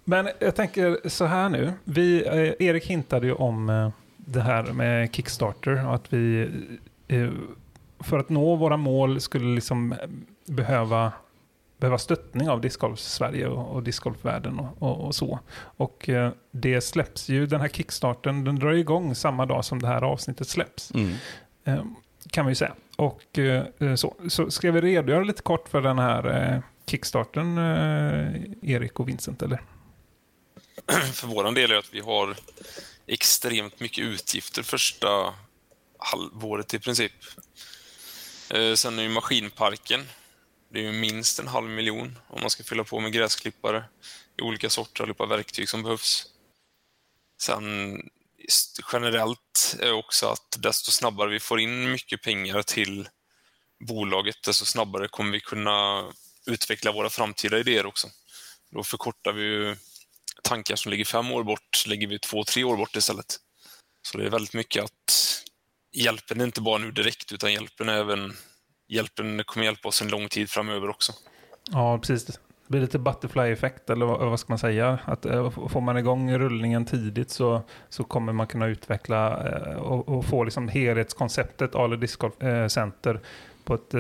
[0.05, 1.73] Men jag tänker så här nu.
[1.85, 3.91] Vi, eh, Erik hintade ju om eh,
[4.27, 6.51] det här med Kickstarter och att vi
[7.09, 7.31] eh,
[8.01, 9.99] för att nå våra mål skulle liksom eh,
[10.47, 11.13] behöva,
[11.79, 15.39] behöva stöttning av discgolf Sverige och, och discgolfvärlden och, och, och så.
[15.57, 19.89] Och eh, det släpps ju, den här Kickstarten, den drar igång samma dag som det
[19.89, 20.93] här avsnittet släpps.
[20.95, 21.15] Mm.
[21.65, 21.85] Eh,
[22.31, 22.75] kan vi säga.
[22.97, 27.59] Och eh, så, så ska vi redogöra lite kort för den här Kickstarten,
[28.63, 29.61] Erik och Vincent, eller?
[31.13, 32.37] För våran del är att vi har
[33.07, 35.35] extremt mycket utgifter första
[35.99, 37.13] halvåret i princip.
[38.51, 40.09] Eh, Sen är ju maskinparken.
[40.73, 43.85] Det är ju minst en halv miljon om man ska fylla på med gräsklippare
[44.39, 46.27] i olika sorter, allihopa verktyg som behövs.
[47.41, 48.01] Sen
[48.93, 53.09] generellt är också att desto snabbare vi får in mycket pengar till
[53.89, 56.05] bolaget, desto snabbare kommer vi kunna
[56.47, 58.09] utveckla våra framtida idéer också.
[58.71, 59.77] Då förkortar vi ju
[60.43, 63.37] tankar som ligger fem år bort, lägger vi två, tre år bort istället.
[64.03, 65.43] Så det är väldigt mycket att
[65.93, 68.33] hjälpen är inte bara nu direkt, utan hjälpen är även
[68.89, 71.13] hjälpen kommer hjälpa oss en lång tid framöver också.
[71.71, 72.25] Ja, precis.
[72.27, 74.99] Det blir lite butterfly-effekt, eller vad, ska man säga?
[75.05, 80.09] Att, eh, får man igång rullningen tidigt så, så kommer man kunna utveckla eh, och,
[80.09, 83.21] och få liksom helhetskonceptet Ale Disc eh, Center
[83.65, 83.95] på ett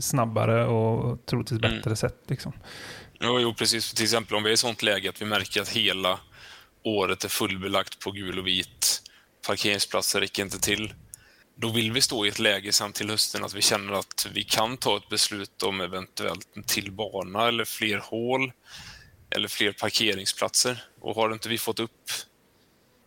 [0.00, 1.76] snabbare och troligtvis Mm.
[1.76, 2.22] bättre sätt.
[2.26, 2.52] Liksom.
[3.20, 3.92] Jo, jo, precis.
[3.92, 6.20] Till exempel om vi är i sånt läge att vi märker att hela
[6.82, 9.02] året är fullbelagt på gul och vit,
[9.46, 10.94] parkeringsplatser räcker inte till.
[11.54, 14.44] Då vill vi stå i ett läge sen till hösten att vi känner att vi
[14.44, 18.52] kan ta ett beslut om eventuellt en till bana eller fler hål
[19.30, 20.84] eller fler parkeringsplatser.
[21.00, 22.10] Och har inte vi fått upp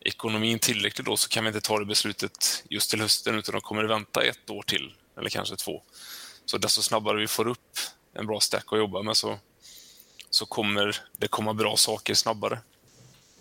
[0.05, 3.61] ekonomin tillräckligt då så kan vi inte ta det beslutet just till hösten utan då
[3.61, 5.83] kommer det vänta ett år till eller kanske två.
[6.45, 7.77] Så desto snabbare vi får upp
[8.13, 9.39] en bra stack att jobba med så
[10.29, 12.59] så kommer det komma bra saker snabbare.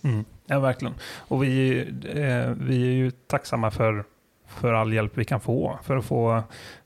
[0.03, 0.25] Mm.
[0.47, 0.95] Ja, verkligen.
[1.19, 4.05] Och vi, eh, vi är ju tacksamma för,
[4.47, 6.43] för all hjälp vi kan få för att få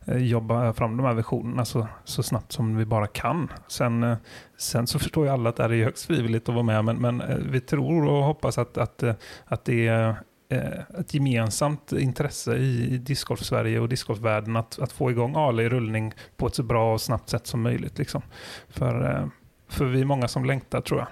[0.06, 3.52] eh, jobba fram de här visionerna så, så snabbt som vi bara kan.
[3.68, 4.16] Sen, eh,
[4.56, 6.96] sen så förstår ju alla att det här är högst frivilligt att vara med, men,
[6.96, 10.16] men eh, vi tror och hoppas att, att, eh, att det är
[10.48, 15.68] eh, ett gemensamt intresse i discgolf Sverige och discgolfvärlden att, att få igång Ale i
[15.68, 17.98] rullning på ett så bra och snabbt sätt som möjligt.
[17.98, 18.22] Liksom.
[18.68, 19.26] För, eh,
[19.72, 21.08] för vi är många som längtar tror jag.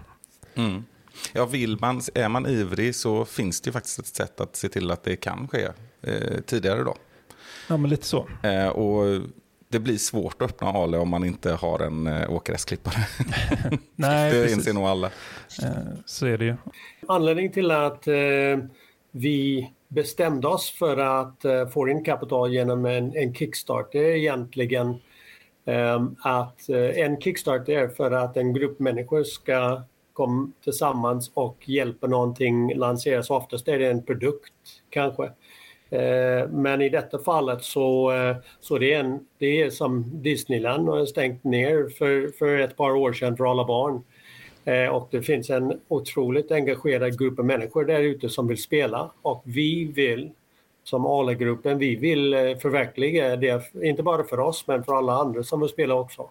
[0.64, 0.84] Mm.
[1.32, 4.68] Ja, vill man, är man ivrig så finns det ju faktiskt ett sätt att se
[4.68, 5.68] till att det kan ske
[6.02, 6.94] eh, tidigare då.
[7.68, 8.28] Ja, men lite så.
[8.42, 9.20] Eh, och
[9.68, 12.94] det blir svårt att öppna Ale om man inte har en eh, åkgräsklippare.
[13.96, 14.56] Nej, det precis.
[14.56, 15.06] inser nog alla.
[15.62, 15.70] Eh,
[16.06, 16.56] Så är det ju.
[17.08, 18.14] Anledningen till att eh,
[19.10, 24.16] vi bestämde oss för att eh, få in kapital genom en, en kickstart det är
[24.16, 24.96] egentligen eh,
[25.70, 31.56] Ehm, att eh, en kickstart är för att en grupp människor ska komma tillsammans och
[31.68, 33.30] hjälpa någonting lanseras.
[33.30, 34.52] Oftast är det en produkt
[34.90, 35.30] kanske.
[35.90, 40.88] Ehm, men i detta fallet så, eh, så det är en, det är som Disneyland
[40.88, 44.02] har stängt ner för, för ett par år sedan för alla barn.
[44.64, 49.10] Ehm, och det finns en otroligt engagerad grupp av människor där ute som vill spela
[49.22, 50.30] och vi vill
[50.84, 55.42] som Ale-gruppen, vi vill eh, förverkliga det, inte bara för oss men för alla andra
[55.42, 56.30] som vill spela också.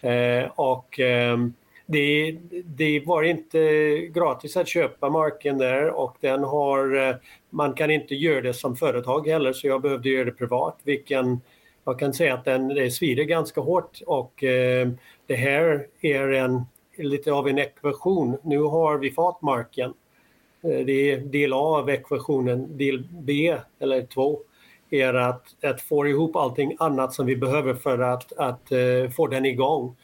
[0.00, 1.38] Eh, Och eh,
[1.86, 3.58] det, det var inte
[3.96, 7.16] gratis att köpa marken där och den har, eh,
[7.50, 10.76] man kan inte göra det som företag heller så jag behövde göra det privat.
[10.84, 11.40] Vilken,
[11.84, 14.88] jag kan säga att den, det svider ganska hårt och eh,
[15.26, 16.62] det här är en,
[16.96, 18.38] lite av en ekvation.
[18.42, 19.94] Nu har vi fått marken.
[20.62, 22.76] Eh, det är del A av ekvationen.
[22.76, 24.40] Del B, eller 2,
[24.90, 29.26] är att, att få ihop allting annat som vi behöver för att, att uh, få
[29.26, 29.96] den igång.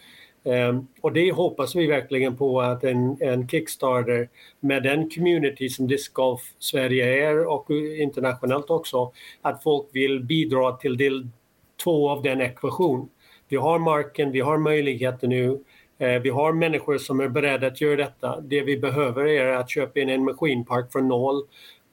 [0.43, 4.29] Um, och det hoppas vi verkligen på att en, en Kickstarter
[4.61, 9.13] med den community som Disc Golf Sverige är och internationellt också,
[9.43, 11.29] att folk vill bidra till del
[11.85, 13.09] två av den ekvationen.
[13.49, 15.65] Vi har marken, vi har möjligheter nu.
[15.99, 18.41] Eh, vi har människor som är beredda att göra detta.
[18.41, 21.43] Det vi behöver är att köpa in en maskinpark från noll,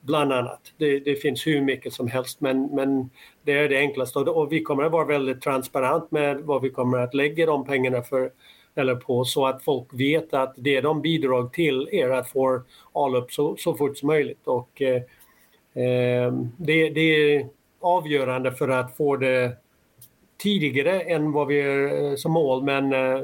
[0.02, 0.74] bland annat.
[0.78, 3.10] Det, det, finns hur mycket som helst, men, men
[3.44, 4.20] det är det enklaste.
[4.20, 8.02] Och vi kommer att vara väldigt transparent med vad vi kommer att lägga de pengarna
[8.02, 8.32] för,
[8.76, 12.62] eller på så att folk vet att det de bidrar till är att få
[12.94, 14.48] all upp så, så fort som möjligt.
[14.48, 15.02] Och, eh,
[15.84, 17.48] eh det, det är
[17.82, 19.58] avgörande för att få det
[20.38, 23.22] tidigare än vad vi är eh, som mål men eh,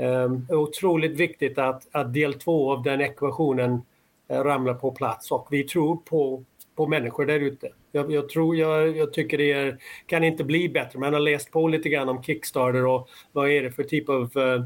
[0.00, 3.82] eh, otroligt viktigt att, att del två av den ekvationen
[4.28, 6.44] eh, ramlar på plats och vi tror på,
[6.76, 7.68] på människor där ute.
[7.92, 10.98] Jag, jag, tror, jag, jag tycker det är, kan inte bli bättre.
[10.98, 14.38] Man har läst på lite grann om Kickstarter och vad är det för typ av,
[14.38, 14.64] uh,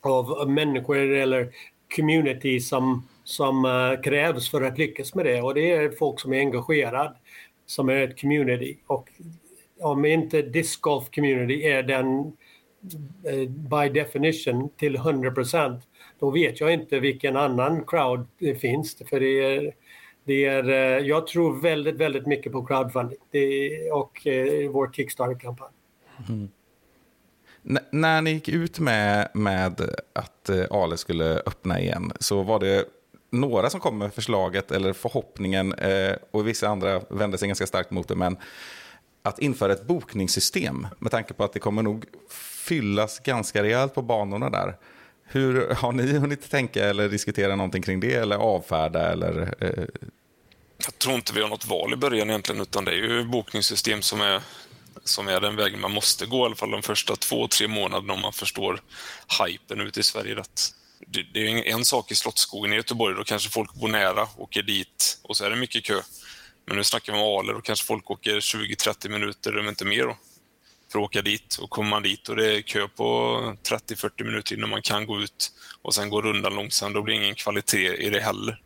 [0.00, 1.52] av människor eller
[1.96, 6.32] community som, som uh, krävs för att lyckas med det och det är folk som
[6.32, 7.14] är engagerade
[7.66, 9.08] som är ett community och
[9.80, 12.32] om inte disc golf community är den
[13.24, 15.84] Eh, by definition till 100 procent,
[16.18, 18.96] då vet jag inte vilken annan crowd det finns.
[19.10, 19.74] För det är,
[20.24, 25.70] det är, eh, jag tror väldigt, väldigt mycket på crowdfunding det, och eh, vår Kickstarter-kampanj.
[26.28, 26.48] Mm.
[27.90, 29.80] när ni gick ut med, med
[30.12, 32.84] att Ale skulle öppna igen så var det
[33.30, 35.74] några som kom med förslaget eller förhoppningen
[36.30, 38.14] och vissa andra vände sig ganska starkt mot det.
[38.14, 38.36] Men
[39.28, 42.04] att införa ett bokningssystem med tanke på att det kommer nog
[42.64, 44.76] fyllas ganska rejält på banorna där.
[45.24, 49.12] Hur Har ni hunnit tänka eller diskutera någonting kring det eller avfärda?
[49.12, 49.84] Eller, eh...
[50.84, 54.02] Jag tror inte vi har något val i början egentligen, utan det är ju bokningssystem
[54.02, 54.42] som är,
[55.04, 58.12] som är den vägen man måste gå, i alla fall de första två, tre månaderna
[58.12, 58.80] om man förstår
[59.42, 60.60] hypen ute i Sverige rätt.
[61.06, 64.62] Det, det är en sak i Slottsskogen i Göteborg, då kanske folk bor nära, åker
[64.62, 66.00] dit och så är det mycket kö.
[66.68, 70.02] Men nu snackar vi om Aler och kanske folk åker 20-30 minuter, om inte mer,
[70.02, 70.16] då,
[70.92, 71.58] för att åka dit.
[71.62, 73.04] Och kommer man dit och det är kö på
[73.68, 75.52] 30-40 minuter innan man kan gå ut
[75.82, 78.60] och sen går rundan långsamt, då blir det ingen kvalitet i det heller.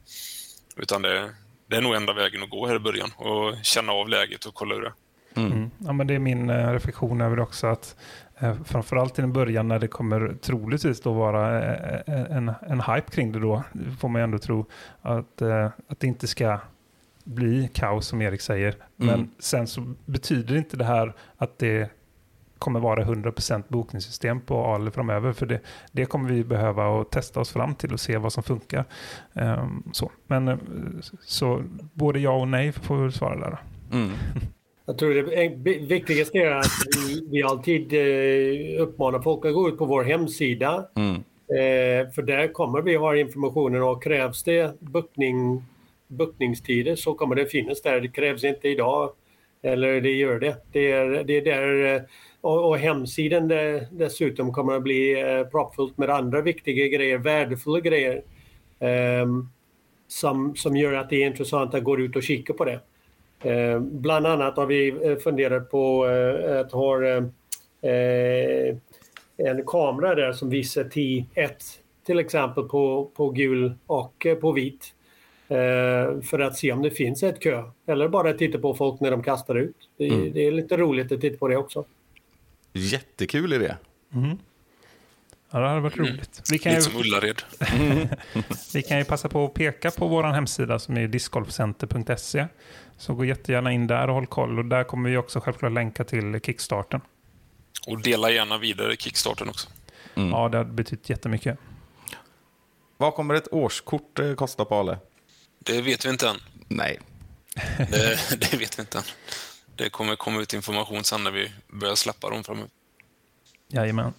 [0.76, 1.34] Utan det,
[1.70, 4.54] det är nog enda vägen att gå här i början och känna av läget och
[4.54, 4.94] kolla hur det är.
[5.36, 5.52] Mm.
[5.52, 5.70] Mm.
[5.78, 7.66] Ja, men det är min eh, reflektion över det också.
[7.66, 7.96] att
[8.38, 11.62] eh, Framförallt i början när det kommer troligtvis då vara
[12.06, 13.62] eh, en, en hype kring det då.
[14.00, 14.66] Får man ju ändå tro
[15.02, 16.58] att, eh, att det inte ska
[17.24, 18.76] bli kaos som Erik säger.
[18.96, 19.30] Men mm.
[19.38, 21.90] sen så betyder inte det här att det
[22.58, 25.32] kommer vara 100% bokningssystem på Ale framöver.
[25.32, 25.60] För det,
[25.92, 28.84] det kommer vi behöva att testa oss fram till och se vad som funkar.
[29.32, 30.10] Um, så.
[30.26, 30.56] Men uh,
[31.20, 33.58] så både ja och nej får vi svara där.
[33.92, 34.10] Mm.
[34.86, 39.78] Jag tror det viktigaste är att vi, vi alltid eh, uppmanar folk att gå ut
[39.78, 40.86] på vår hemsida.
[40.96, 41.14] Mm.
[41.48, 45.62] Eh, för där kommer vi ha informationen och krävs det bokning
[46.12, 48.00] bokningstider så kommer det finnas där.
[48.00, 49.12] Det krävs inte idag,
[49.62, 50.56] eller det gör det.
[50.72, 52.02] Det är, det är där, eh,
[52.40, 57.80] och, och hemsidan där, dessutom kommer att bli eh, proppfullt med andra viktiga grejer, värdefulla
[57.80, 58.22] grejer
[58.78, 59.26] eh,
[60.08, 62.80] som, som gör att det är intressant att gå ut och kika på det.
[63.50, 67.24] Eh, bland annat har vi eh, funderat på eh, att ha eh,
[69.36, 71.50] en kamera där som visar T1
[72.06, 74.94] till exempel på, på gul och eh, på vit.
[75.52, 77.64] Eh, för att se om det finns ett kö.
[77.86, 79.76] Eller bara titta på folk när de kastar ut.
[79.96, 80.32] Det, mm.
[80.32, 81.84] det är lite roligt att titta på det också.
[82.72, 83.74] Jättekul idé.
[84.14, 84.38] Mm.
[85.50, 86.10] Ja, det hade varit mm.
[86.10, 86.42] roligt.
[86.50, 86.90] Vi kan Lite ju...
[86.90, 87.42] som Ullared.
[88.74, 92.46] vi kan ju passa på att peka på vår hemsida som är discgolfcenter.se.
[92.96, 94.58] Så gå jättegärna in där och håll koll.
[94.58, 97.00] Och där kommer vi också självklart länka till Kickstarten.
[97.86, 99.68] Och dela gärna vidare Kickstarten också.
[100.14, 100.30] Mm.
[100.30, 101.58] Ja, det har betytt jättemycket.
[102.96, 104.98] Vad kommer ett årskort eh, kosta på Ale?
[105.64, 106.36] Det vet vi inte än.
[106.68, 107.00] Nej.
[107.78, 109.04] Det, det, vet vi inte än.
[109.76, 112.70] Det kommer komma ut information sen när vi börjar släppa dem framöver.
[113.68, 114.12] Jajamän.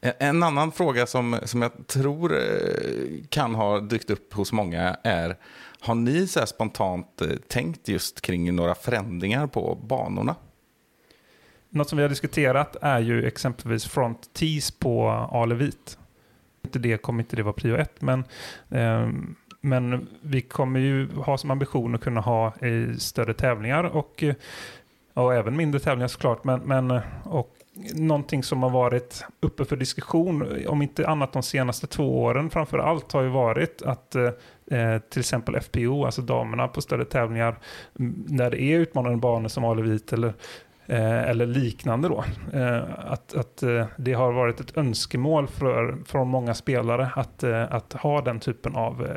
[0.00, 5.36] En annan fråga som, som jag tror eh, kan ha dykt upp hos många är,
[5.80, 10.36] har ni så spontant eh, tänkt just kring några förändringar på banorna?
[11.68, 15.98] Något som vi har diskuterat är ju exempelvis front tees på Alevit.
[16.62, 18.24] Det kommer inte det vara prio ett, men
[18.70, 19.08] eh,
[19.64, 24.34] men vi kommer ju ha som ambition att kunna ha i större tävlingar och, eh,
[25.14, 26.44] och även mindre tävlingar såklart.
[26.44, 27.50] Men, men, eh, och
[27.94, 32.78] någonting som har varit uppe för diskussion, om inte annat de senaste två åren framför
[32.78, 34.30] allt, har ju varit att eh,
[34.70, 37.58] eh till exempel FPO, alltså damerna på större tävlingar,
[38.28, 40.34] när det är utmanande banor som Alevit eller
[40.86, 42.24] eh, eller liknande då.
[42.52, 47.92] Eh, att att eh, det har varit ett önskemål för, från många spelare att, att
[47.92, 49.08] ha den typen av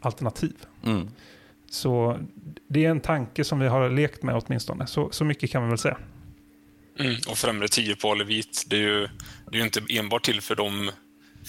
[0.00, 0.56] alternativ.
[0.84, 1.08] Mm.
[1.70, 2.18] Så
[2.68, 4.86] det är en tanke som vi har lekt med åtminstone.
[4.86, 5.98] Så, så mycket kan vi väl säga.
[6.98, 7.16] Mm.
[7.30, 9.08] Och främre 10 på Alevit, det är ju
[9.50, 10.90] det är inte enbart till för de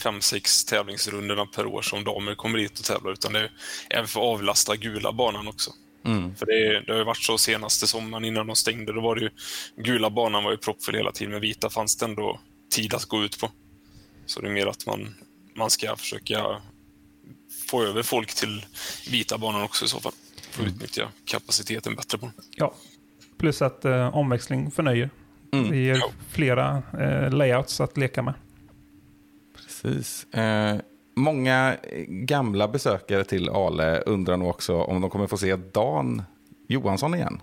[0.04, 3.52] fem, sex tävlingsrundorna per år som damer kommer hit och tävlar, utan det är
[3.90, 5.72] även för att avlasta gula banan också.
[6.06, 6.36] Mm.
[6.36, 9.22] För det, det har ju varit så senaste sommaren innan de stängde, då var det
[9.22, 9.30] ju
[9.76, 12.40] gula banan var ju proppfull hela tiden, men vita fanns det ändå
[12.72, 13.52] tid att gå ut på.
[14.26, 15.16] Så det är mer att man,
[15.56, 16.62] man ska försöka
[17.70, 18.66] få över folk till
[19.10, 20.14] vita banan också i så fall.
[20.52, 22.36] Få utnyttja kapaciteten bättre på den.
[22.56, 22.74] Ja.
[23.38, 25.10] Plus att eh, omväxling förnöjer.
[25.54, 25.70] Mm.
[25.70, 26.12] Det ger Ja.
[26.30, 28.34] flera eh, layouts att leka med.
[29.56, 30.34] Precis.
[30.34, 30.78] Eh,
[31.16, 36.24] många gamla besökare till Ale undrar nog också om de kommer få se Dan
[36.68, 37.42] Johansson igen.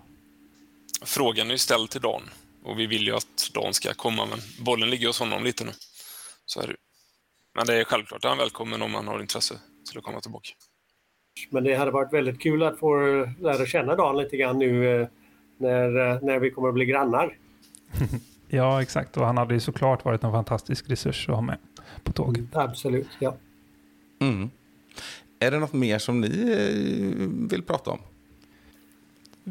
[1.01, 2.21] Frågan är ju ställd till Dan
[2.63, 5.71] och vi vill ju att Dan ska komma, men bollen ligger hos honom lite nu.
[6.45, 6.75] Så är det.
[7.55, 9.55] Men det är självklart att han är välkommen om han har intresse
[9.89, 10.49] till att komma tillbaka.
[11.49, 12.95] Men det hade varit väldigt kul att få
[13.39, 15.07] lära känna Dan lite grann nu eh,
[15.57, 17.37] när, eh, när vi kommer att bli grannar.
[18.51, 19.17] Ja, exakt.
[19.17, 21.57] Och han hade ju såklart varit en fantastisk resurs att ha med
[22.03, 22.45] på tåget.
[22.53, 23.35] Absolut, ja.
[24.19, 24.49] Mm.
[25.39, 27.99] Är det något mer som ni eh, vill prata om?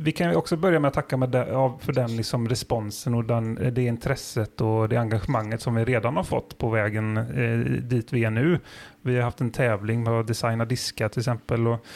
[0.00, 3.58] Vi kan också börja med att tacka med det, för den liksom responsen och den,
[3.58, 8.12] eh, det intresset och det engagemanget som vi redan har fått på vägen eh, dit
[8.12, 8.58] vi är nu.
[9.02, 11.66] Vi har haft en tävling med att designa diskar till exempel.
[11.66, 11.86] Och,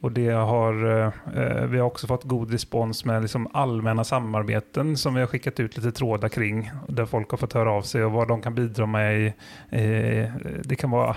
[0.00, 4.96] och det har, eh, eh vi har också fått god respons med liksom allmänna samarbeten
[4.96, 6.70] som vi har skickat ut lite trådar kring.
[6.88, 9.20] Där folk har fått höra av sig och vad de kan bidra med.
[9.20, 9.26] I,
[9.70, 10.32] eh,
[10.64, 11.16] det kan vara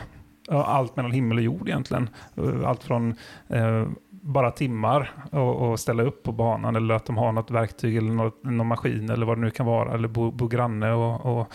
[0.50, 2.10] allt mellan himmel och jord egentligen.
[2.36, 3.16] Eh, allt från
[3.48, 7.98] eh, bara timmar och, och ställa upp på banan eller att de har något verktyg
[7.98, 11.26] eller något, någon maskin eller vad det nu kan vara eller bo, bo granne och,
[11.26, 11.48] och,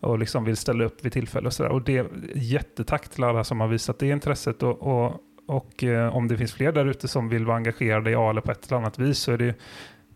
[0.00, 1.70] och liksom vill ställa upp vid tillfälle och sådär.
[1.70, 5.16] Och det är jättetack till alla som har visat det intresset och, och,
[5.46, 8.52] och eh, om det finns fler där ute som vill vara engagerade i Ale på
[8.52, 9.54] ett eller annat vis så är det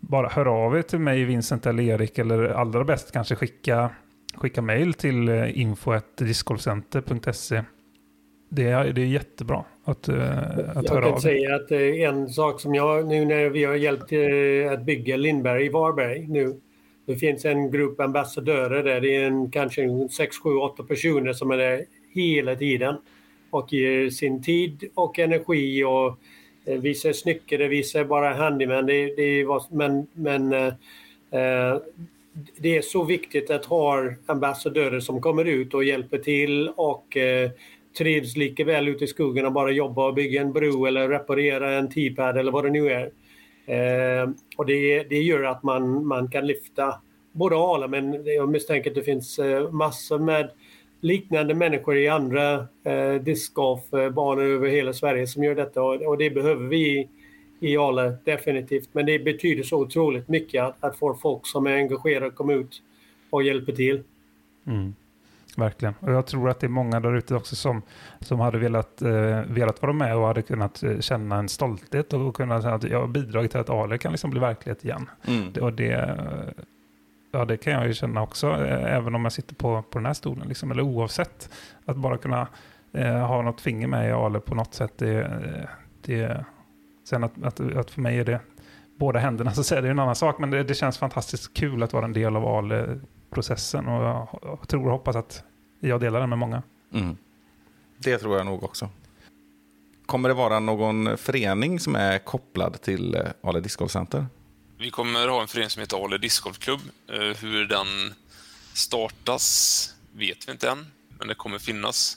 [0.00, 3.90] bara hör av er till mig, Vincent eller Erik eller allra bäst kanske skicka
[4.34, 7.62] skicka mejl till eh, info.discgolfcenter.se.
[8.54, 10.38] Det är, det är jättebra att, eh,
[10.76, 13.64] att Jag höra kan av säga att eh, en sak som jag, nu när vi
[13.64, 16.60] har hjälpt eh, att bygga Lindberg i Varberg nu.
[17.06, 19.00] Det finns en grupp ambassadörer där.
[19.00, 21.84] Det är en, kanske en 6, 7, 8 personer som är där
[22.14, 22.96] hela tiden
[23.50, 26.18] och ger sin tid och energi och
[26.64, 28.86] vissa är snickare, vissa är bara handyman.
[28.86, 30.72] Det, det vad, men men eh,
[32.56, 37.50] det är så viktigt att ha ambassadörer som kommer ut och hjälper till och eh,
[37.98, 41.72] trivs lika väl ute i skogen och bara jobba och bygga en bro eller reparera
[41.72, 43.10] en T-pad eller vad det nu är.
[43.66, 46.94] Eh, och det, det gör att man, man kan lyfta
[47.32, 50.50] både alla men jag misstänker att det finns eh, massor med
[51.00, 56.18] liknande människor i andra eh, discgolfbanor eh, över hela Sverige som gör detta och, och
[56.18, 57.08] det behöver vi i,
[57.60, 58.88] i Ale definitivt.
[58.92, 62.82] Men det betyder så otroligt mycket att, att få folk som är engagerade komma ut
[63.30, 64.02] och hjälper till.
[64.66, 64.94] Mm.
[65.56, 65.94] Verkligen.
[66.00, 67.82] Och jag tror att det är många där ute också som,
[68.20, 72.36] som hade velat, eh, velat vara med och hade kunnat eh, känna en stolthet och
[72.36, 75.10] kunna säga att jag har bidragit till att Ale kan liksom bli verklighet igen.
[75.28, 75.52] Mm.
[75.52, 76.16] Det- Och det,
[77.32, 80.06] ja, det kan jag ju känna också, eh, även om jag sitter på, på den
[80.06, 81.50] här stolen, liksom, eller oavsett.
[81.84, 82.48] Att bara kunna
[82.94, 85.68] eh, ha något finger med i Ale på något sätt, det, eh,
[86.04, 86.44] det,
[87.08, 88.40] sen att, att, att för mig är det
[88.98, 91.82] båda händerna så säga, det är en annan sak, men det, det känns fantastiskt kul
[91.82, 92.44] att vara en del av
[93.32, 94.02] Ale-processen och
[94.42, 95.42] jag, tror och hoppas att
[95.80, 96.62] jag delar den med många.
[96.92, 97.16] Mm.
[97.98, 98.88] Det tror jag nog också.
[100.06, 104.26] Kommer det vara någon förening som är kopplad till eh, Ale Disc Golf Center?
[104.78, 106.80] Vi kommer ha en förening som heter Ale Discgolfklubb.
[107.08, 108.14] Eh, Hur den
[108.74, 110.86] startas vet vi inte än,
[111.18, 112.16] men det kommer finnas.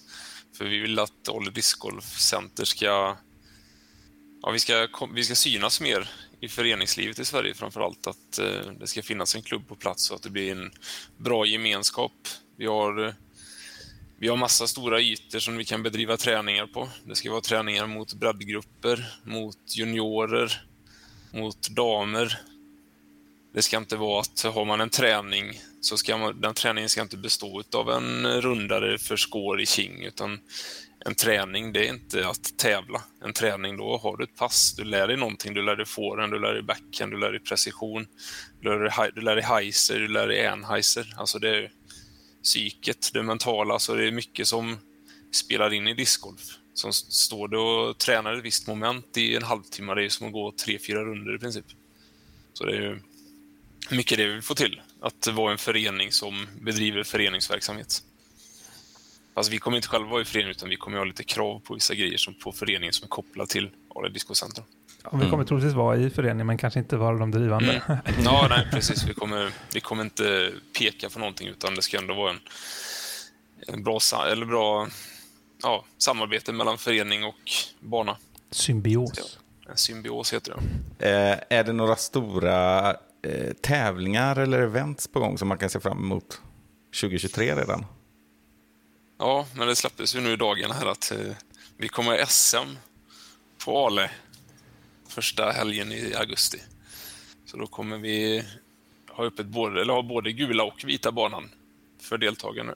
[0.58, 3.16] För vi vill att Ale Discgolf Center ska...
[4.42, 6.10] Ja, vi ska, vi ska synas mer
[6.40, 8.08] i föreningslivet i Sverige framför allt.
[8.08, 10.72] Att eh, det ska finnas en klubb på plats och att det blir en
[11.18, 12.12] bra gemenskap.
[12.58, 13.14] Vi har, eh,
[14.18, 16.90] vi har massa stora ytor som vi kan bedriva träningar på.
[17.04, 20.62] Det ska vara träningar mot breddgrupper, mot juniorer,
[21.32, 22.40] mot damer.
[23.54, 27.02] Det ska inte vara att har man en träning så ska man, den träningen ska
[27.02, 30.40] inte bestå av en rundare för skår i king utan
[31.08, 33.04] en träning, det är inte att tävla.
[33.24, 34.74] En träning, då har du ett pass.
[34.78, 35.54] Du lär dig någonting.
[35.54, 38.08] Du lär dig forehand, du lär dig backhand, du lär dig precision.
[38.62, 41.14] Du lär dig, du lär dig heiser, du lär dig enheiser.
[41.18, 41.72] Alltså det är
[42.44, 43.74] psyket, det mentala.
[43.74, 44.78] Alltså det är mycket som
[45.32, 46.42] spelar in i discgolf.
[46.74, 50.34] Som står du och tränar ett visst moment i en halvtimme, det är som att
[50.34, 51.66] gå tre, fyra runder i princip.
[52.54, 53.00] Så det är ju
[53.90, 54.82] mycket det vi vill få till.
[55.02, 58.04] Att vara en förening som bedriver föreningsverksamhet.
[59.36, 61.74] Fast vi kommer inte själva vara i förening, utan vi kommer ha lite krav på
[61.74, 64.64] vissa grejer som på föreningen som är kopplad till Ale Disco Center.
[65.04, 67.82] Ja, vi kommer troligtvis vara i föreningen, men kanske inte vara de drivande.
[67.88, 68.24] Mm.
[68.24, 69.08] Ja, nej, precis.
[69.08, 72.40] Vi kommer, vi kommer inte peka på någonting, utan det ska ändå vara en,
[73.68, 74.00] en bra,
[74.32, 74.88] eller bra
[75.64, 78.18] ja, samarbete mellan förening och bana.
[78.52, 79.40] Symbios.
[79.70, 80.56] En symbios heter
[80.98, 81.10] det.
[81.10, 82.90] Eh, är det några stora
[83.22, 86.42] eh, tävlingar eller events på gång som man kan se fram emot
[87.02, 87.86] 2023 redan?
[89.18, 91.36] Ja, men det släpptes ju nu i dagarna här att eh,
[91.78, 92.78] vi kommer ha SM
[93.66, 94.12] på Ale
[95.10, 96.58] första helgen i augusti.
[97.46, 98.44] Så då kommer vi
[99.10, 101.50] ha öppet både, eller ha både gula och vita banan
[102.02, 102.76] för deltagarna.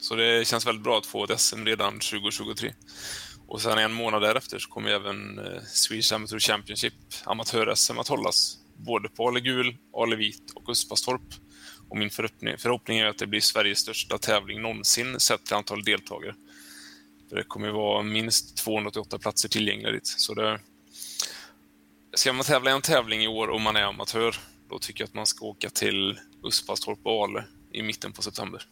[0.00, 2.74] Så det känns väldigt bra att få ett SM redan 2023.
[3.46, 8.58] Och sen en månad därefter så kommer även eh, Swedish Amateur Championship, amatör-SM, att hållas.
[8.76, 11.22] Både på Ale Gul, Ale Vit och Östbastorp.
[11.88, 15.84] Och min förhoppning, förhoppning är att det blir Sveriges största tävling någonsin sett till antal
[15.84, 16.34] deltagare.
[17.28, 20.06] För det kommer vara minst 288 platser tillgängliga dit.
[20.06, 20.60] Så det,
[22.14, 24.36] ska man tävla i en tävling i år och man är amatör,
[24.68, 28.62] då tycker jag att man ska åka till Uspastorp och Ale i mitten på september.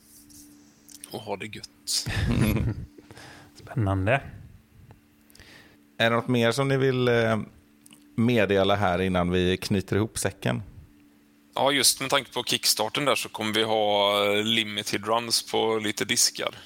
[1.10, 1.68] Och ha det gött.
[3.54, 4.22] Spännande.
[5.98, 7.40] Är det något mer som ni vill eh,
[8.14, 10.62] meddela här innan vi knyter ihop säcken?
[11.56, 15.78] Ja, just med tanke på kickstarten där så kommer vi ha eh, limited runs på
[15.78, 16.58] lite diskar.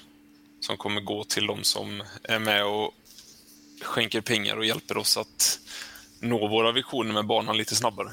[0.60, 2.94] Som kommer gå till de som är med och
[3.82, 5.60] skänker pengar och hjälper oss att
[6.20, 8.12] nå våra visioner med banan lite snabbare.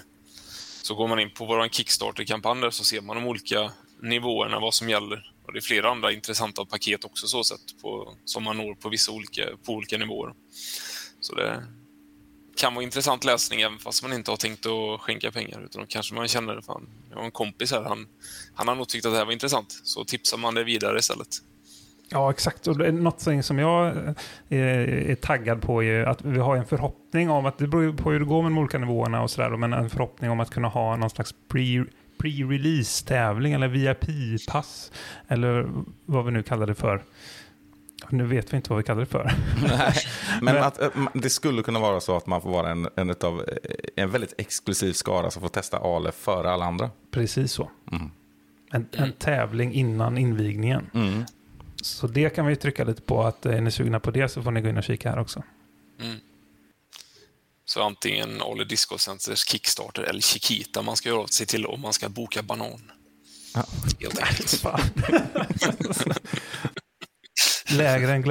[0.82, 3.71] Så går man in på vår Kickstarter-kampanj så ser man de olika
[4.01, 5.32] nivåerna, vad som gäller.
[5.45, 8.89] Och det är flera andra intressanta paket också så sett på, som man når på
[8.89, 10.34] vissa olika, på olika nivåer.
[11.19, 11.67] Så det
[12.58, 15.62] kan vara intressant läsning även fast man inte har tänkt att skänka pengar.
[15.66, 18.08] Utan då kanske man känner, fan, jag har en kompis här, han,
[18.53, 19.82] han har nog tyckt att det här var intressant.
[19.84, 21.28] Så tipsar man det vidare istället.
[22.10, 22.68] Ja, exakt.
[22.68, 23.88] Och det är något som jag
[24.49, 28.12] eh, är taggad på är att vi har en förhoppning om att, det beror på
[28.12, 30.68] hur det går med de olika nivåerna och sådär, men en förhoppning om att kunna
[30.68, 31.88] ha någon slags pre-
[32.18, 34.91] pre-release-tävling eller VIP-pass,
[35.28, 35.70] eller
[36.06, 37.03] vad vi nu kallar det för.
[38.10, 39.24] Nu vet vi inte vad vi kallar det för.
[39.68, 39.93] Nej,
[40.41, 43.10] men Men- att, eh, det skulle kunna vara så att man får vara en, en,
[43.10, 43.56] utav, eh,
[43.95, 46.89] en väldigt exklusiv skara som får testa Ale före alla andra.
[47.12, 47.72] Precis så.
[47.91, 48.12] Mm.
[48.72, 50.89] En, en tävling innan invigningen.
[50.93, 51.26] Mm.
[51.82, 54.51] Så det kan vi trycka lite på att är ni sugna på det så får
[54.51, 55.43] ni gå in och kika här också.
[56.01, 56.18] Mm.
[57.66, 61.93] Så antingen Ale Disco Centers Kickstarter eller Chiquita man ska göra sig till om man
[61.93, 62.91] ska boka banan.
[63.53, 63.66] Ja.
[63.99, 64.66] Helt enkelt.
[67.70, 68.22] Lägre än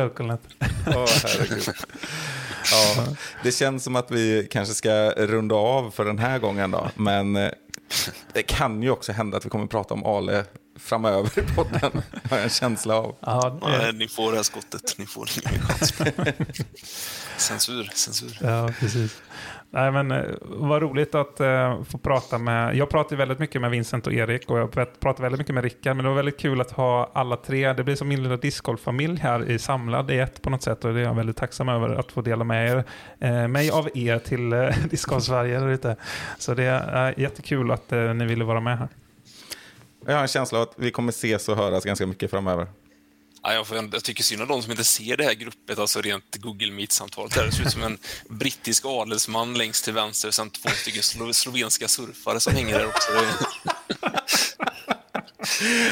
[1.25, 1.69] herregud.
[2.71, 3.07] Ja,
[3.43, 6.91] det känns som att vi kanske ska runda av för den här gången då.
[6.95, 7.51] Men eh,
[8.33, 10.45] det kan ju också hända att vi kommer prata om Ale
[10.79, 11.81] framöver i podden.
[12.31, 13.17] Har jag en känsla av.
[13.21, 14.95] Ja, det- Nej, ni får det här skottet.
[14.99, 15.93] Ni får ingen chans.
[17.37, 18.39] censur, censur.
[18.41, 19.17] Ja, precis.
[19.75, 22.77] Nej, men eh, vad roligt att eh, få prata med...
[22.77, 24.71] Jag pratar väldigt mycket med Vincent och Erik och jag
[25.01, 27.73] pratar väldigt mycket med Rickard, men det var väldigt kul att ha alla tre.
[27.73, 30.95] Det blir som min lilla discgolffamilj här i samlad i ett på något sätt och
[30.95, 32.85] det är jag väldigt tacksam över att få dela med er,
[33.19, 35.97] eh, mig av er till eh, Discgolf Sverige där ute.
[36.39, 38.89] Så det är jättekul att eh, ni ville vara med här.
[40.07, 42.67] Jag har en känsla av att vi kommer ses och höras ganska mycket framöver.
[43.47, 46.01] Ja, jag, får, jag tycker synd om de som inte ser det här gruppet, alltså
[46.01, 47.35] rent Google Meet-samtalet.
[47.35, 51.89] Det ser ut som en brittisk adelsman längst till vänster, sen två stycken slo slovenska
[51.89, 53.09] surfare som hänger där också.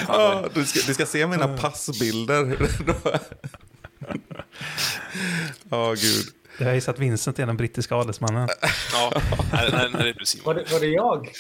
[0.09, 2.69] Ja, du, ska, du ska se mina passbilder.
[5.71, 6.27] Ja, gud.
[6.59, 8.49] Jag gissar att Vincent är den brittiska adelsmannen.
[8.93, 9.13] Ja,
[9.53, 11.31] nej, nej, nej, det är Var det, var det jag?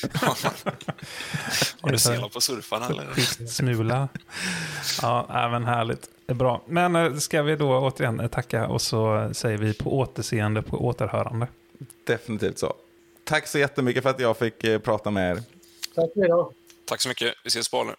[1.80, 3.06] Har du selat på surfarna eller?
[3.06, 4.08] Skitsmula.
[5.02, 6.08] Ja, även härligt.
[6.26, 6.62] Det är bra.
[6.66, 10.84] Men eh, ska vi då återigen eh, tacka och så säger vi på återseende, på
[10.86, 11.46] återhörande.
[12.06, 12.74] Definitivt så.
[13.24, 15.42] Tack så jättemycket för att jag fick eh, prata med er.
[15.94, 16.52] Tack för idag.
[16.84, 17.34] Tack så mycket.
[17.44, 17.92] Vi ses på Ale.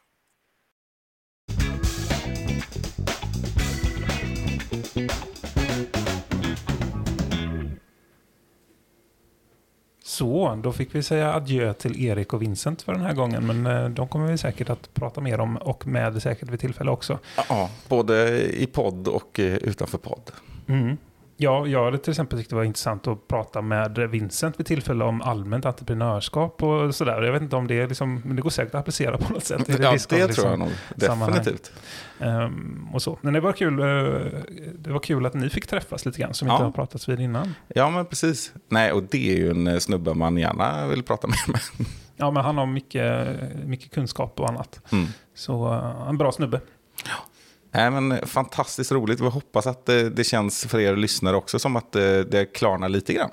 [10.13, 13.47] Så, då fick vi säga adjö till Erik och Vincent för den här gången.
[13.47, 16.91] Men eh, de kommer vi säkert att prata mer om och med säkert vid tillfälle
[16.91, 17.19] också.
[17.49, 20.31] Ja, både i podd och eh, utanför podd.
[20.67, 20.97] Mm.
[21.37, 25.03] Ja, jag hade till exempel tyckt det var intressant att prata med Vincent vid tillfälle
[25.03, 27.21] om allmänt entreprenörskap och sådär.
[27.21, 29.43] Jag vet inte om det är liksom, men det går säkert att applicera på något
[29.43, 29.69] sätt.
[29.69, 30.33] i Ja, det liksom.
[30.35, 30.69] tror jag nog.
[30.97, 31.37] sammanhang.
[31.37, 31.71] Definitivt.
[32.19, 33.17] Ehm, och så.
[33.21, 33.79] Men det var kul.
[33.79, 33.85] eh,
[34.73, 36.53] Det var kul att ni fick träffas lite grann som Ja.
[36.53, 37.55] inte har pratats vid innan.
[37.67, 38.53] Ja, men precis.
[38.69, 41.37] Nej, och det är ju en eh, snubbe man gärna vill prata med.
[42.15, 43.27] Ja, men han har mycket,
[43.65, 44.79] mycket kunskap och annat.
[44.91, 45.05] Mm.
[45.35, 46.61] Så eh, en bra snubbe.
[47.73, 49.19] Nej, men fantastiskt roligt.
[49.19, 52.89] Vi hoppas att det, det känns för er lyssnare också som att det, det klarnar
[52.89, 53.31] lite grann.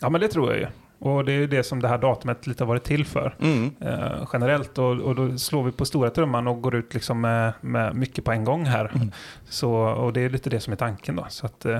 [0.00, 0.66] Ja, men det tror jag ju.
[0.98, 3.36] Och det är ju det som det här datumet lite har varit till för.
[3.40, 3.74] Mm.
[3.80, 4.78] eh, generellt.
[4.78, 8.24] Och, och då slår vi på stora trumman och går ut liksom med, med mycket
[8.24, 8.92] på en gång här.
[8.94, 9.12] Mm.
[9.48, 11.26] Så, och det är lite det som är tanken då.
[11.28, 11.78] Så att, eh,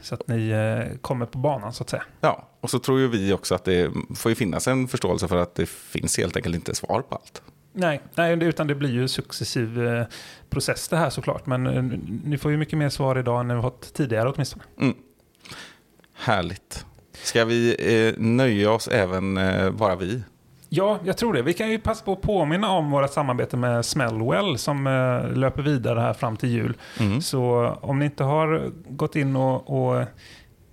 [0.00, 2.02] så att ni eh, kommer på banan så att säga.
[2.20, 5.36] Ja, och så tror ju vi också att det får ju finnas en förståelse för
[5.36, 7.42] att det finns helt enkelt inte svar på allt.
[7.72, 10.04] Nej, nej, utan det blir ju successiv eh,
[10.50, 11.46] process det här såklart.
[11.46, 11.82] Men eh,
[12.24, 14.64] ni får ju mycket mer svar idag än ni har fått tidigare åtminstone.
[14.80, 14.94] Mm.
[16.14, 16.86] Härligt.
[17.12, 20.22] Ska vi eh, nöja oss även eh, bara vi?
[20.68, 21.42] Ja, jag tror det.
[21.42, 25.62] Vi kan ju passa på att påminna om våra samarbete med Smellwell som eh, löper
[25.62, 26.76] vidare här fram till jul.
[27.00, 27.20] Mm.
[27.20, 30.04] Så om ni inte har gått in och, och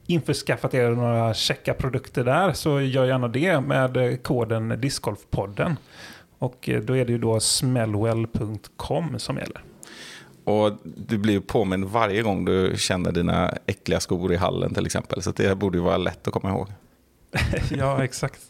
[0.08, 5.78] införskaffat er några checka produkter där så gör gärna det med eh, koden Discgolfpodden.
[6.40, 9.64] Och eh, då är det ju då smellwell.com som gäller.
[10.44, 15.22] Och du blir påmind varje gång du känner dina äckliga skor i hallen till exempel.
[15.22, 16.68] Så det borde ju vara lätt att komma ihåg.
[17.78, 18.42] ja, exakt.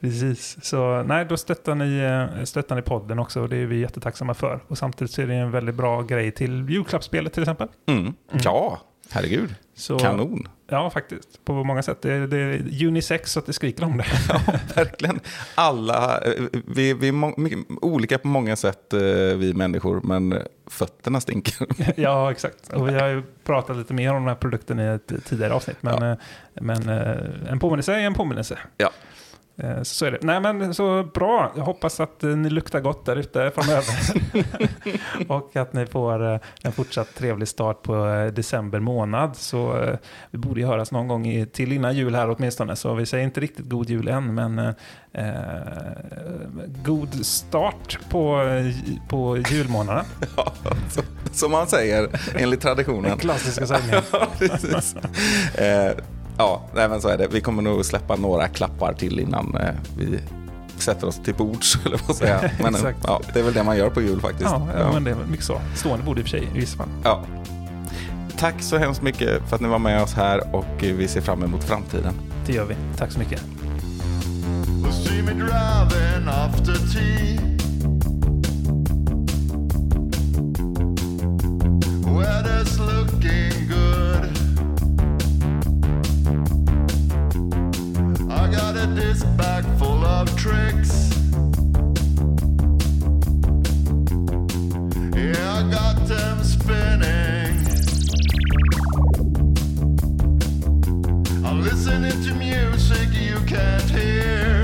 [0.00, 0.56] Precis.
[0.62, 4.34] Så nej, då stöttar ni, eh, stöttar ni podden också och det är vi jättetacksamma
[4.34, 4.60] för.
[4.68, 7.68] Och samtidigt så är det en väldigt bra grej till julklappsspelet till exempel.
[7.86, 8.14] Mm.
[8.42, 8.80] Ja,
[9.10, 9.54] herregud.
[9.74, 10.48] Så, Kanon.
[10.68, 11.44] Ja, faktiskt.
[11.44, 12.02] På många sätt.
[12.02, 14.04] Det är, det är unisex så att det skriker om det.
[14.28, 14.40] Ja,
[14.74, 15.20] verkligen.
[15.54, 16.32] Alla, eh,
[16.66, 17.34] vi, vi är må,
[17.82, 19.00] olika på många sätt, eh,
[19.36, 21.66] vi människor, men fötterna stinker.
[21.96, 22.72] ja, exakt.
[22.72, 25.76] Och vi har ju pratat lite mer om den här produkten i ett tidigare avsnitt.
[25.80, 26.10] Men, Ja.
[26.10, 26.16] eh,
[26.54, 26.88] men
[27.48, 28.58] en påminnelse är en påminnelse.
[28.76, 28.90] Ja.
[29.58, 30.18] Eh, Så är det.
[30.22, 31.52] Nej men så bra.
[31.56, 33.94] Jag hoppas att eh, ni luktar gott där ute framöver.
[35.32, 37.94] och att ni får eh, en fortsatt trevlig start på
[38.34, 39.36] december månad.
[39.36, 39.86] Så
[40.30, 42.76] vi borde ju höras någon gång till innan jul här åtminstone.
[42.76, 44.58] Så vi säger inte riktigt god jul än, men
[45.12, 45.24] eh,
[46.84, 48.42] god start på,
[49.08, 50.04] på julmånaden.
[50.36, 50.52] Ja,
[50.90, 51.00] så,
[51.32, 53.18] som man säger, enligt traditionen.
[53.18, 54.02] Klassiska sägningen.
[54.12, 54.96] Ja, precis.
[55.54, 55.92] Eh,
[56.38, 57.28] ja, nej, men så är det.
[57.28, 60.20] Vi kommer nog släppa några klappar till innan eh, vi
[60.78, 62.50] sätter oss till bords, eller vad säga.
[62.58, 62.98] Men eh, Exakt.
[63.06, 64.50] ja, det är väl det man gör på jul faktiskt.
[64.50, 65.60] Ja, ja, men det är väl mycket så.
[65.74, 66.88] Stående bord i och för sig i vissa fall.
[67.04, 67.24] Ja.
[68.38, 71.42] Tack så hemskt mycket för att ni var med oss här och vi ser fram
[71.42, 72.14] emot framtiden.
[72.46, 72.76] Det gör vi.
[72.96, 73.42] Tack så mycket.
[82.04, 84.25] Weather's looking good.
[88.46, 91.10] I got a disc bag full of tricks.
[95.16, 97.66] Yeah, I got them spinning.
[101.44, 104.62] I'm listening to music you can't hear.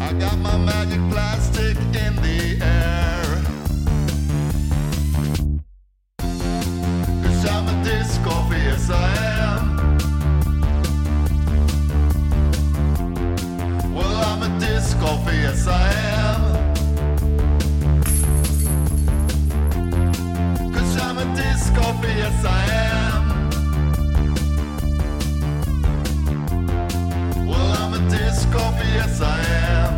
[0.00, 2.60] I got my magic plastic in the
[7.48, 7.82] I'm a
[8.90, 9.29] I am.
[15.00, 16.42] A disc golfer, yes I am.
[20.72, 23.50] Cause I'm a disc golfer, yes I am.
[27.46, 29.40] Well, I'm a disc golfer, yes I
[29.76, 29.92] am.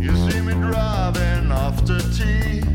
[0.00, 2.69] You see me driving after tea.